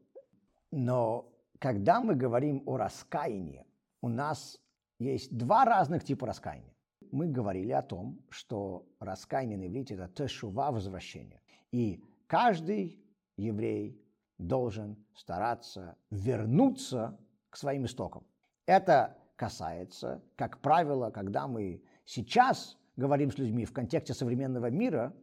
Но 0.72 1.32
когда 1.60 2.00
мы 2.00 2.16
говорим 2.16 2.64
о 2.66 2.76
раскаянии, 2.76 3.64
у 4.02 4.08
нас 4.08 4.60
есть 4.98 5.36
два 5.36 5.64
разных 5.64 6.02
типа 6.02 6.26
раскаяния. 6.26 6.74
Мы 7.12 7.28
говорили 7.28 7.70
о 7.70 7.82
том, 7.82 8.20
что 8.30 8.84
раскаяние 8.98 9.58
на 9.58 9.68
иврите– 9.68 9.94
это 9.98 10.08
тешува– 10.08 10.70
возвращение. 10.72 11.40
И 11.70 12.02
каждый 12.26 13.00
еврей 13.36 14.04
должен 14.38 14.96
стараться 15.14 15.96
вернуться 16.10 17.18
к 17.50 17.56
своим 17.56 17.84
истокам. 17.84 18.24
Это 18.66 19.16
касается, 19.36 20.22
как 20.36 20.60
правило, 20.60 21.10
когда 21.10 21.46
мы 21.46 21.82
сейчас 22.04 22.76
говорим 22.96 23.30
с 23.30 23.38
людьми 23.38 23.64
в 23.64 23.72
контексте 23.72 24.14
современного 24.14 24.70
мира, 24.70 25.14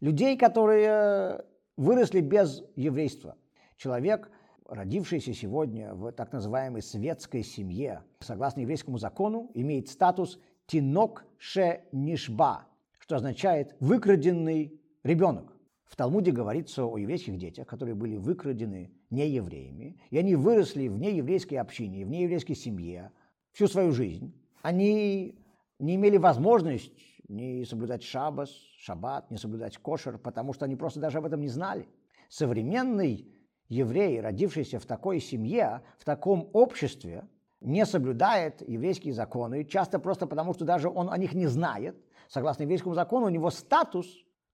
людей, 0.00 0.36
которые 0.36 1.44
выросли 1.76 2.20
без 2.20 2.62
еврейства. 2.76 3.36
Человек, 3.76 4.30
родившийся 4.66 5.32
сегодня 5.32 5.94
в 5.94 6.12
так 6.12 6.32
называемой 6.32 6.82
светской 6.82 7.42
семье, 7.42 8.02
согласно 8.18 8.60
еврейскому 8.60 8.98
закону, 8.98 9.50
имеет 9.54 9.88
статус 9.88 10.38
«тинок 10.66 11.24
ше 11.38 11.84
нишба», 11.92 12.66
что 12.98 13.16
означает 13.16 13.76
«выкраденный 13.80 14.80
ребенок». 15.04 15.56
В 15.90 15.96
Талмуде 15.96 16.30
говорится 16.30 16.84
о 16.84 16.96
еврейских 16.96 17.36
детях, 17.36 17.66
которые 17.66 17.96
были 17.96 18.16
выкрадены 18.16 18.92
неевреями, 19.10 20.00
и 20.10 20.18
они 20.18 20.36
выросли 20.36 20.86
в 20.86 20.96
нееврейской 20.96 21.58
общине, 21.58 22.06
в 22.06 22.08
нееврейской 22.08 22.54
семье 22.54 23.10
всю 23.50 23.66
свою 23.66 23.90
жизнь. 23.90 24.32
Они 24.62 25.34
не 25.80 25.96
имели 25.96 26.16
возможность 26.16 26.92
не 27.26 27.64
соблюдать 27.64 28.04
шабас, 28.04 28.50
шаббат, 28.78 29.32
не 29.32 29.36
соблюдать 29.36 29.78
кошер, 29.78 30.16
потому 30.16 30.52
что 30.52 30.64
они 30.64 30.76
просто 30.76 31.00
даже 31.00 31.18
об 31.18 31.26
этом 31.26 31.40
не 31.40 31.48
знали. 31.48 31.88
Современный 32.28 33.26
еврей, 33.68 34.20
родившийся 34.20 34.78
в 34.78 34.86
такой 34.86 35.18
семье, 35.18 35.82
в 35.98 36.04
таком 36.04 36.50
обществе, 36.52 37.26
не 37.60 37.84
соблюдает 37.84 38.66
еврейские 38.66 39.12
законы, 39.12 39.64
часто 39.64 39.98
просто 39.98 40.28
потому, 40.28 40.54
что 40.54 40.64
даже 40.64 40.88
он 40.88 41.10
о 41.10 41.18
них 41.18 41.34
не 41.34 41.48
знает. 41.48 41.96
Согласно 42.28 42.62
еврейскому 42.62 42.94
закону, 42.94 43.26
у 43.26 43.30
него 43.30 43.50
статус 43.50 44.06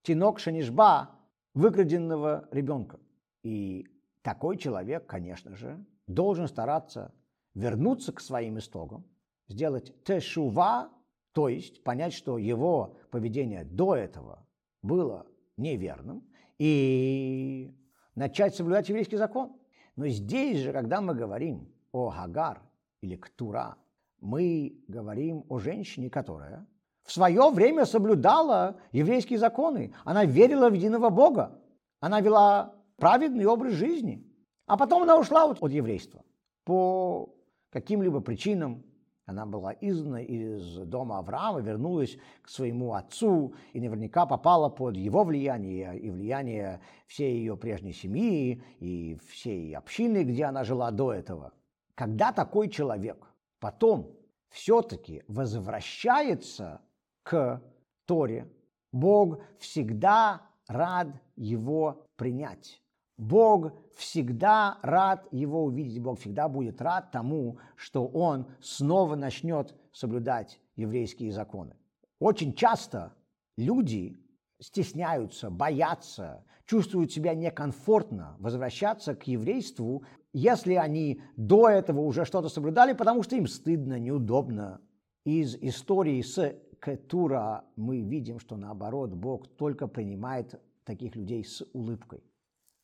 тинок 0.02 0.38
шанишба, 0.38 1.10
выкраденного 1.56 2.46
ребенка. 2.52 3.00
И 3.42 3.88
такой 4.22 4.58
человек, 4.58 5.06
конечно 5.06 5.56
же, 5.56 5.84
должен 6.06 6.46
стараться 6.46 7.12
вернуться 7.54 8.12
к 8.12 8.20
своим 8.20 8.58
истокам, 8.58 9.04
сделать 9.48 9.92
тешува, 10.04 10.90
то 11.32 11.48
есть 11.48 11.82
понять, 11.82 12.12
что 12.12 12.38
его 12.38 12.98
поведение 13.10 13.64
до 13.64 13.96
этого 13.96 14.46
было 14.82 15.26
неверным, 15.56 16.24
и 16.58 17.74
начать 18.14 18.54
соблюдать 18.54 18.88
еврейский 18.88 19.16
закон. 19.16 19.56
Но 19.96 20.06
здесь 20.08 20.58
же, 20.58 20.72
когда 20.72 21.00
мы 21.00 21.14
говорим 21.14 21.72
о 21.90 22.10
Хагар 22.10 22.62
или 23.00 23.16
ктура, 23.16 23.76
мы 24.20 24.78
говорим 24.88 25.44
о 25.48 25.58
женщине, 25.58 26.10
которая 26.10 26.66
в 27.06 27.12
свое 27.12 27.50
время 27.50 27.84
соблюдала 27.86 28.76
еврейские 28.92 29.38
законы. 29.38 29.94
Она 30.04 30.24
верила 30.24 30.68
в 30.68 30.74
единого 30.74 31.08
Бога. 31.08 31.58
Она 32.00 32.20
вела 32.20 32.74
праведный 32.96 33.46
образ 33.46 33.74
жизни. 33.74 34.26
А 34.66 34.76
потом 34.76 35.04
она 35.04 35.16
ушла 35.16 35.44
от, 35.44 35.62
от 35.62 35.70
еврейства 35.70 36.24
по 36.64 37.32
каким-либо 37.70 38.20
причинам. 38.20 38.82
Она 39.24 39.46
была 39.46 39.72
изгнана 39.80 40.22
из 40.22 40.78
дома 40.86 41.18
Авраама, 41.18 41.60
вернулась 41.60 42.16
к 42.42 42.48
своему 42.48 42.94
отцу 42.94 43.54
и 43.72 43.80
наверняка 43.80 44.26
попала 44.26 44.68
под 44.68 44.96
его 44.96 45.24
влияние 45.24 45.98
и 45.98 46.10
влияние 46.10 46.80
всей 47.06 47.38
ее 47.38 47.56
прежней 47.56 47.92
семьи 47.92 48.62
и 48.78 49.16
всей 49.28 49.76
общины, 49.76 50.24
где 50.24 50.44
она 50.44 50.64
жила 50.64 50.90
до 50.90 51.12
этого. 51.12 51.52
Когда 51.94 52.32
такой 52.32 52.68
человек 52.68 53.26
потом 53.58 54.12
все-таки 54.48 55.24
возвращается 55.26 56.80
к 57.26 57.60
Торе, 58.06 58.48
Бог 58.92 59.40
всегда 59.58 60.42
рад 60.68 61.08
его 61.34 62.06
принять. 62.14 62.80
Бог 63.18 63.72
всегда 63.96 64.78
рад 64.82 65.26
его 65.32 65.64
увидеть, 65.64 66.00
Бог 66.00 66.20
всегда 66.20 66.48
будет 66.48 66.80
рад 66.80 67.10
тому, 67.10 67.58
что 67.74 68.06
он 68.06 68.46
снова 68.60 69.16
начнет 69.16 69.74
соблюдать 69.92 70.60
еврейские 70.76 71.32
законы. 71.32 71.74
Очень 72.20 72.54
часто 72.54 73.12
люди 73.56 74.16
стесняются, 74.60 75.50
боятся, 75.50 76.44
чувствуют 76.64 77.10
себя 77.10 77.34
некомфортно 77.34 78.36
возвращаться 78.38 79.16
к 79.16 79.26
еврейству, 79.26 80.04
если 80.32 80.74
они 80.74 81.22
до 81.36 81.68
этого 81.68 82.00
уже 82.00 82.24
что-то 82.24 82.48
соблюдали, 82.48 82.92
потому 82.92 83.22
что 83.24 83.34
им 83.34 83.48
стыдно, 83.48 83.98
неудобно. 83.98 84.80
Из 85.24 85.56
истории 85.56 86.22
с 86.22 86.54
Кетура 86.80 87.64
мы 87.76 88.00
видим, 88.00 88.38
что 88.38 88.56
наоборот 88.56 89.10
Бог 89.10 89.46
только 89.56 89.86
принимает 89.86 90.60
таких 90.84 91.16
людей 91.16 91.44
с 91.44 91.66
улыбкой. 91.72 92.22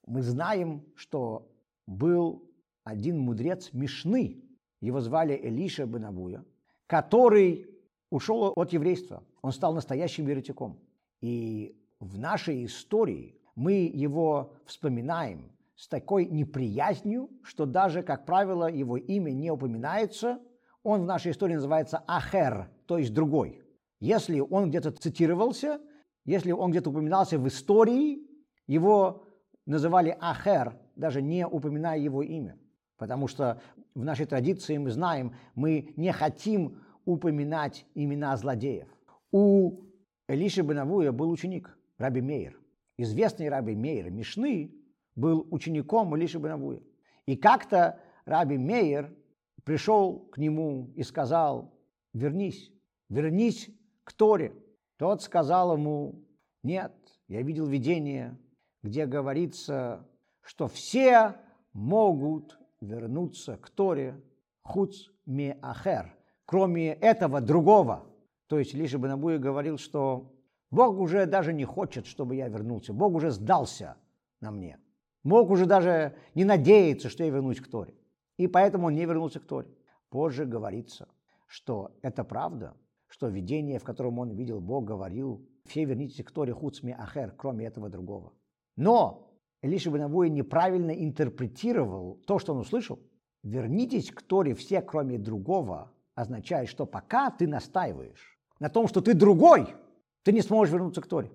Мы 0.06 0.22
знаем, 0.22 0.84
что 0.94 1.48
был 1.86 2.42
один 2.84 3.18
мудрец 3.18 3.72
Мишны, 3.72 4.42
его 4.80 5.00
звали 5.00 5.38
Элиша 5.40 5.86
Бенавуя, 5.86 6.44
который 6.86 7.70
ушел 8.10 8.52
от 8.56 8.72
еврейства. 8.72 9.22
Он 9.40 9.52
стал 9.52 9.74
настоящим 9.74 10.26
еретиком. 10.26 10.78
И 11.20 11.76
в 12.00 12.18
нашей 12.18 12.64
истории 12.64 13.38
мы 13.54 13.72
его 13.72 14.54
вспоминаем 14.66 15.52
с 15.76 15.88
такой 15.88 16.26
неприязнью, 16.26 17.30
что 17.42 17.64
даже, 17.64 18.02
как 18.02 18.26
правило, 18.26 18.70
его 18.70 18.96
имя 18.96 19.30
не 19.30 19.50
упоминается. 19.50 20.40
Он 20.82 21.02
в 21.02 21.06
нашей 21.06 21.30
истории 21.30 21.54
называется 21.54 22.02
Ахер, 22.08 22.68
то 22.86 22.98
есть 22.98 23.14
другой. 23.14 23.61
Если 24.02 24.40
он 24.40 24.68
где-то 24.68 24.90
цитировался, 24.90 25.80
если 26.24 26.50
он 26.50 26.72
где-то 26.72 26.90
упоминался 26.90 27.38
в 27.38 27.46
истории, 27.46 28.26
его 28.66 29.28
называли 29.64 30.16
Ахер, 30.20 30.76
даже 30.96 31.22
не 31.22 31.46
упоминая 31.46 32.00
его 32.00 32.20
имя. 32.20 32.58
Потому 32.96 33.28
что 33.28 33.62
в 33.94 34.02
нашей 34.02 34.26
традиции 34.26 34.76
мы 34.76 34.90
знаем, 34.90 35.36
мы 35.54 35.94
не 35.96 36.10
хотим 36.10 36.82
упоминать 37.04 37.86
имена 37.94 38.36
злодеев. 38.36 38.88
У 39.30 39.84
Элиши 40.26 40.62
Бенавуя 40.62 41.12
был 41.12 41.30
ученик, 41.30 41.78
Раби 41.96 42.20
Мейер. 42.20 42.58
Известный 42.98 43.48
Раби 43.48 43.76
Мейер 43.76 44.10
Мишны 44.10 44.74
был 45.14 45.46
учеником 45.52 46.16
Элиши 46.16 46.40
Бенавуя. 46.40 46.80
И 47.26 47.36
как-то 47.36 48.00
Раби 48.24 48.58
Мейер 48.58 49.16
пришел 49.62 50.28
к 50.32 50.38
нему 50.38 50.92
и 50.96 51.04
сказал, 51.04 51.72
вернись, 52.12 52.72
вернись 53.08 53.70
к 54.04 54.12
Торе. 54.12 54.54
Тот 54.96 55.22
сказал 55.22 55.74
ему, 55.74 56.24
нет, 56.62 56.92
я 57.28 57.42
видел 57.42 57.66
видение, 57.66 58.38
где 58.82 59.06
говорится, 59.06 60.06
что 60.42 60.68
все 60.68 61.36
могут 61.72 62.58
вернуться 62.80 63.56
к 63.56 63.70
Торе 63.70 64.20
хуц 64.62 65.08
ме 65.26 65.58
ахер, 65.62 66.14
кроме 66.44 66.92
этого 66.94 67.40
другого. 67.40 68.06
То 68.46 68.58
есть 68.58 68.74
лишь 68.74 68.94
бы 68.94 69.08
Набуя 69.08 69.38
говорил, 69.38 69.78
что 69.78 70.32
Бог 70.70 70.98
уже 70.98 71.26
даже 71.26 71.52
не 71.52 71.64
хочет, 71.64 72.06
чтобы 72.06 72.34
я 72.36 72.48
вернулся. 72.48 72.92
Бог 72.92 73.14
уже 73.14 73.30
сдался 73.30 73.96
на 74.40 74.50
мне. 74.50 74.78
Бог 75.24 75.50
уже 75.50 75.66
даже 75.66 76.16
не 76.34 76.44
надеется, 76.44 77.08
что 77.08 77.24
я 77.24 77.30
вернусь 77.30 77.60
к 77.60 77.68
Торе. 77.68 77.94
И 78.36 78.46
поэтому 78.46 78.88
он 78.88 78.94
не 78.94 79.04
вернулся 79.04 79.40
к 79.40 79.44
Торе. 79.44 79.68
Позже 80.08 80.44
говорится, 80.44 81.08
что 81.46 81.96
это 82.02 82.24
правда, 82.24 82.74
что 83.22 83.28
видение, 83.28 83.78
в 83.78 83.84
котором 83.84 84.18
он 84.18 84.30
видел 84.32 84.60
Бог, 84.60 84.84
говорил, 84.84 85.46
все 85.64 85.84
вернитесь 85.84 86.24
к 86.24 86.32
Торе 86.32 86.52
хуцми 86.52 86.92
ахер, 86.98 87.32
кроме 87.36 87.66
этого 87.66 87.88
другого. 87.88 88.32
Но 88.76 89.30
Элиша 89.62 89.92
Бенавуя 89.92 90.28
неправильно 90.28 90.90
интерпретировал 90.90 92.16
то, 92.26 92.40
что 92.40 92.52
он 92.52 92.58
услышал. 92.58 92.98
Вернитесь 93.44 94.10
к 94.10 94.22
Торе 94.22 94.56
все, 94.56 94.82
кроме 94.82 95.18
другого, 95.18 95.92
означает, 96.16 96.68
что 96.68 96.84
пока 96.84 97.30
ты 97.30 97.46
настаиваешь 97.46 98.40
на 98.58 98.68
том, 98.68 98.88
что 98.88 99.00
ты 99.00 99.14
другой, 99.14 99.68
ты 100.24 100.32
не 100.32 100.42
сможешь 100.42 100.74
вернуться 100.74 101.00
к 101.00 101.06
Торе. 101.06 101.30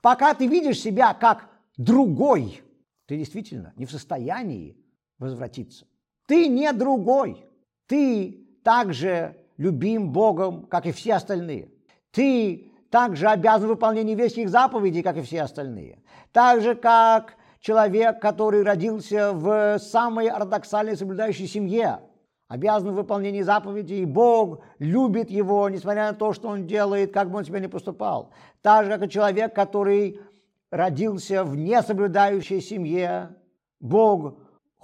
Пока 0.00 0.34
ты 0.34 0.46
видишь 0.46 0.78
себя 0.78 1.14
как 1.14 1.50
другой, 1.76 2.62
ты 3.06 3.16
действительно 3.16 3.72
не 3.74 3.86
в 3.86 3.90
состоянии 3.90 4.76
возвратиться. 5.18 5.84
Ты 6.28 6.46
не 6.46 6.72
другой. 6.72 7.44
Ты 7.88 8.46
также 8.62 9.43
любим 9.56 10.10
Богом, 10.10 10.66
как 10.66 10.86
и 10.86 10.92
все 10.92 11.14
остальные. 11.14 11.68
Ты 12.10 12.70
также 12.90 13.26
обязан 13.26 13.68
выполнению 13.68 14.12
еврейских 14.12 14.48
заповедей, 14.48 15.02
как 15.02 15.16
и 15.16 15.22
все 15.22 15.42
остальные. 15.42 15.98
Так 16.32 16.60
же, 16.60 16.74
как 16.74 17.34
человек, 17.60 18.20
который 18.20 18.62
родился 18.62 19.32
в 19.32 19.78
самой 19.78 20.28
ортодоксальной 20.28 20.96
соблюдающей 20.96 21.46
семье, 21.46 22.00
обязан 22.48 22.92
в 22.92 22.94
выполнении 22.94 23.42
заповедей, 23.42 24.02
и 24.02 24.04
Бог 24.04 24.60
любит 24.78 25.30
его, 25.30 25.68
несмотря 25.68 26.08
на 26.08 26.14
то, 26.14 26.32
что 26.32 26.48
он 26.48 26.66
делает, 26.66 27.12
как 27.12 27.30
бы 27.30 27.38
он 27.38 27.44
себя 27.44 27.58
ни 27.58 27.66
поступал. 27.66 28.30
Так 28.62 28.84
же, 28.84 28.92
как 28.92 29.06
и 29.06 29.10
человек, 29.10 29.54
который 29.54 30.20
родился 30.70 31.42
в 31.42 31.56
несоблюдающей 31.56 32.60
семье, 32.60 33.30
Бог 33.80 34.34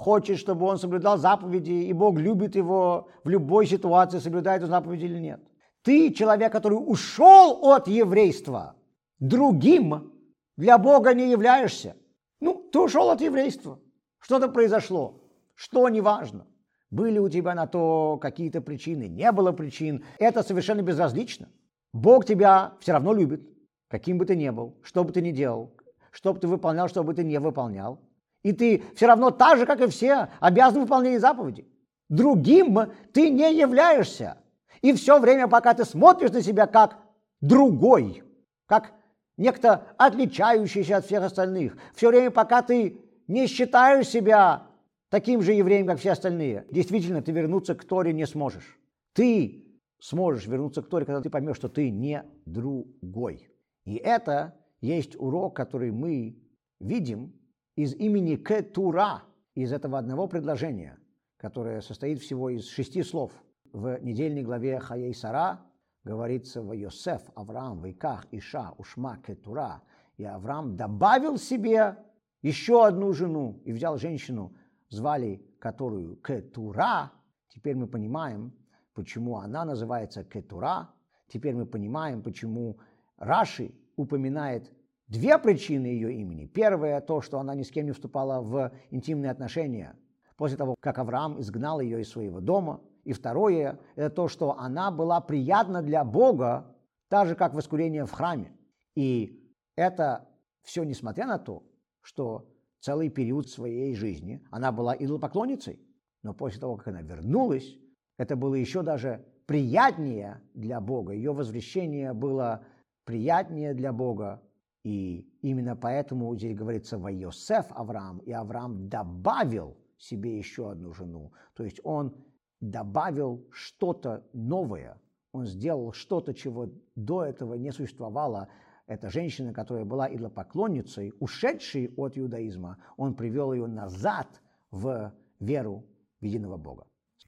хочет, 0.00 0.38
чтобы 0.38 0.66
он 0.66 0.78
соблюдал 0.78 1.18
заповеди, 1.18 1.72
и 1.72 1.92
Бог 1.92 2.18
любит 2.18 2.56
его 2.56 3.08
в 3.22 3.28
любой 3.28 3.66
ситуации, 3.66 4.18
соблюдает 4.18 4.62
он 4.62 4.70
заповеди 4.70 5.04
или 5.04 5.18
нет. 5.18 5.40
Ты 5.82 6.12
человек, 6.12 6.52
который 6.52 6.74
ушел 6.74 7.60
от 7.72 7.86
еврейства, 7.86 8.76
другим 9.18 10.12
для 10.56 10.78
Бога 10.78 11.14
не 11.14 11.30
являешься. 11.30 11.96
Ну, 12.40 12.68
ты 12.72 12.78
ушел 12.78 13.10
от 13.10 13.20
еврейства. 13.20 13.78
Что-то 14.18 14.48
произошло. 14.48 15.20
Что 15.54 15.88
неважно. 15.88 16.46
Были 16.90 17.18
у 17.18 17.28
тебя 17.28 17.54
на 17.54 17.66
то 17.66 18.18
какие-то 18.20 18.60
причины, 18.60 19.06
не 19.06 19.30
было 19.32 19.52
причин. 19.52 20.02
Это 20.18 20.42
совершенно 20.42 20.82
безразлично. 20.82 21.48
Бог 21.92 22.24
тебя 22.24 22.72
все 22.80 22.92
равно 22.92 23.12
любит, 23.12 23.42
каким 23.88 24.18
бы 24.18 24.24
ты 24.24 24.34
ни 24.34 24.48
был, 24.50 24.78
что 24.82 25.04
бы 25.04 25.12
ты 25.12 25.20
ни 25.20 25.30
делал, 25.30 25.74
что 26.10 26.32
бы 26.32 26.40
ты 26.40 26.48
выполнял, 26.48 26.88
что 26.88 27.04
бы 27.04 27.14
ты 27.14 27.22
не 27.22 27.38
выполнял. 27.38 28.00
И 28.42 28.52
ты 28.52 28.82
все 28.94 29.06
равно 29.06 29.30
так 29.30 29.58
же, 29.58 29.66
как 29.66 29.80
и 29.80 29.88
все, 29.88 30.28
обязан 30.40 30.82
выполнять 30.82 31.20
заповеди. 31.20 31.66
Другим 32.08 32.78
ты 33.12 33.30
не 33.30 33.54
являешься. 33.54 34.38
И 34.82 34.92
все 34.94 35.18
время, 35.18 35.46
пока 35.46 35.74
ты 35.74 35.84
смотришь 35.84 36.32
на 36.32 36.42
себя 36.42 36.66
как 36.66 36.98
другой, 37.40 38.22
как 38.66 38.92
некто 39.36 39.86
отличающийся 39.98 40.98
от 40.98 41.06
всех 41.06 41.22
остальных, 41.22 41.76
все 41.94 42.08
время, 42.08 42.30
пока 42.30 42.62
ты 42.62 43.00
не 43.28 43.46
считаешь 43.46 44.08
себя 44.08 44.66
таким 45.10 45.42
же 45.42 45.52
евреем, 45.52 45.86
как 45.86 45.98
все 45.98 46.12
остальные, 46.12 46.66
действительно, 46.70 47.22
ты 47.22 47.32
вернуться 47.32 47.74
к 47.74 47.84
Торе 47.84 48.12
не 48.12 48.26
сможешь. 48.26 48.78
Ты 49.12 49.64
сможешь 50.00 50.46
вернуться 50.46 50.82
к 50.82 50.88
Торе, 50.88 51.04
когда 51.04 51.20
ты 51.20 51.28
поймешь, 51.28 51.56
что 51.56 51.68
ты 51.68 51.90
не 51.90 52.24
другой. 52.46 53.48
И 53.84 53.96
это 53.96 54.54
есть 54.80 55.14
урок, 55.16 55.54
который 55.54 55.90
мы 55.90 56.38
видим 56.80 57.34
из 57.76 57.94
имени 57.94 58.36
Кетура, 58.36 59.22
из 59.54 59.72
этого 59.72 59.98
одного 59.98 60.26
предложения, 60.28 60.98
которое 61.36 61.80
состоит 61.80 62.20
всего 62.20 62.50
из 62.50 62.66
шести 62.68 63.02
слов– 63.02 63.32
в 63.72 64.02
недельной 64.02 64.42
главе 64.42 64.80
Хаей 64.80 65.14
Сара 65.14 65.60
говорится 66.04 66.62
в 66.62 66.72
Йосеф, 66.72 67.22
Авраам, 67.34 67.80
Вайках, 67.80 68.26
Иша, 68.32 68.72
Ушма, 68.78 69.18
Кетура. 69.18 69.82
И 70.16 70.24
Авраам 70.24 70.76
добавил 70.76 71.38
себе 71.38 71.96
еще 72.42 72.86
одну 72.86 73.12
жену 73.12 73.60
и 73.64 73.72
взял 73.72 73.96
женщину, 73.96 74.54
звали 74.88 75.40
которую 75.60 76.16
Кетура. 76.16 77.12
Теперь 77.48 77.76
мы 77.76 77.86
понимаем, 77.86 78.52
почему 78.94 79.38
она 79.38 79.64
называется 79.64 80.24
Кетура. 80.24 80.90
Теперь 81.28 81.54
мы 81.54 81.66
понимаем, 81.66 82.22
почему 82.22 82.78
Раши 83.18 83.72
упоминает 83.96 84.72
две 85.10 85.36
причины 85.38 85.86
ее 85.86 86.14
имени. 86.14 86.46
Первое 86.46 87.00
то, 87.02 87.20
что 87.20 87.38
она 87.38 87.54
ни 87.54 87.62
с 87.62 87.70
кем 87.70 87.84
не 87.84 87.92
вступала 87.92 88.40
в 88.40 88.72
интимные 88.90 89.30
отношения 89.30 89.94
после 90.36 90.56
того, 90.56 90.74
как 90.80 90.98
Авраам 90.98 91.38
изгнал 91.38 91.80
ее 91.80 92.00
из 92.00 92.08
своего 92.08 92.40
дома– 92.40 92.80
И 93.04 93.12
второе– 93.12 93.78
это 93.96 94.14
то, 94.14 94.28
что 94.28 94.58
она 94.58 94.90
была 94.90 95.20
приятна 95.20 95.82
для 95.82 96.04
Бога, 96.04 96.76
так 97.08 97.28
же, 97.28 97.34
как 97.34 97.54
воскурение 97.54 98.04
в 98.04 98.12
храме. 98.12 98.52
И 98.94 99.52
это 99.76 100.28
все 100.62 100.84
несмотря 100.84 101.26
на 101.26 101.38
то, 101.38 101.62
что 102.02 102.48
целый 102.80 103.08
период 103.08 103.48
своей 103.48 103.94
жизни 103.94 104.44
она 104.50 104.72
была 104.72 104.94
идолопоклонницей. 104.94 105.80
Но 106.22 106.34
после 106.34 106.60
того, 106.60 106.76
как 106.76 106.88
она 106.88 107.02
вернулась, 107.02 107.78
это 108.18 108.36
было 108.36 108.54
еще 108.54 108.82
даже 108.82 109.24
приятнее 109.46 110.42
для 110.54 110.80
Бога. 110.80 111.12
Ее 111.14 111.32
возвращение 111.32 112.12
было 112.12 112.64
приятнее 113.04 113.74
для 113.74 113.92
Бога. 113.92 114.42
И 114.82 115.28
именно 115.42 115.76
поэтому 115.76 116.34
здесь 116.36 116.56
говорится 116.56 116.98
во 116.98 117.10
Йосеф 117.10 117.66
Авраам, 117.70 118.18
и 118.18 118.32
Авраам 118.32 118.88
добавил 118.88 119.76
себе 119.98 120.38
еще 120.38 120.70
одну 120.70 120.94
жену. 120.94 121.32
То 121.54 121.64
есть 121.64 121.80
он 121.84 122.14
добавил 122.60 123.46
что-то 123.50 124.26
новое, 124.32 124.98
он 125.32 125.46
сделал 125.46 125.92
что-то, 125.92 126.34
чего 126.34 126.68
до 126.96 127.24
этого 127.24 127.54
не 127.54 127.72
существовало. 127.72 128.48
Эта 128.86 129.10
женщина, 129.10 129.52
которая 129.52 129.84
была 129.84 130.12
идолопоклонницей, 130.12 131.12
ушедшей 131.20 131.92
от 131.96 132.18
иудаизма, 132.18 132.78
он 132.96 133.14
привел 133.14 133.52
ее 133.52 133.66
назад 133.66 134.40
в 134.70 135.12
веру 135.38 135.84
в 136.20 136.24
единого 136.24 136.56
Бога. 136.56 136.86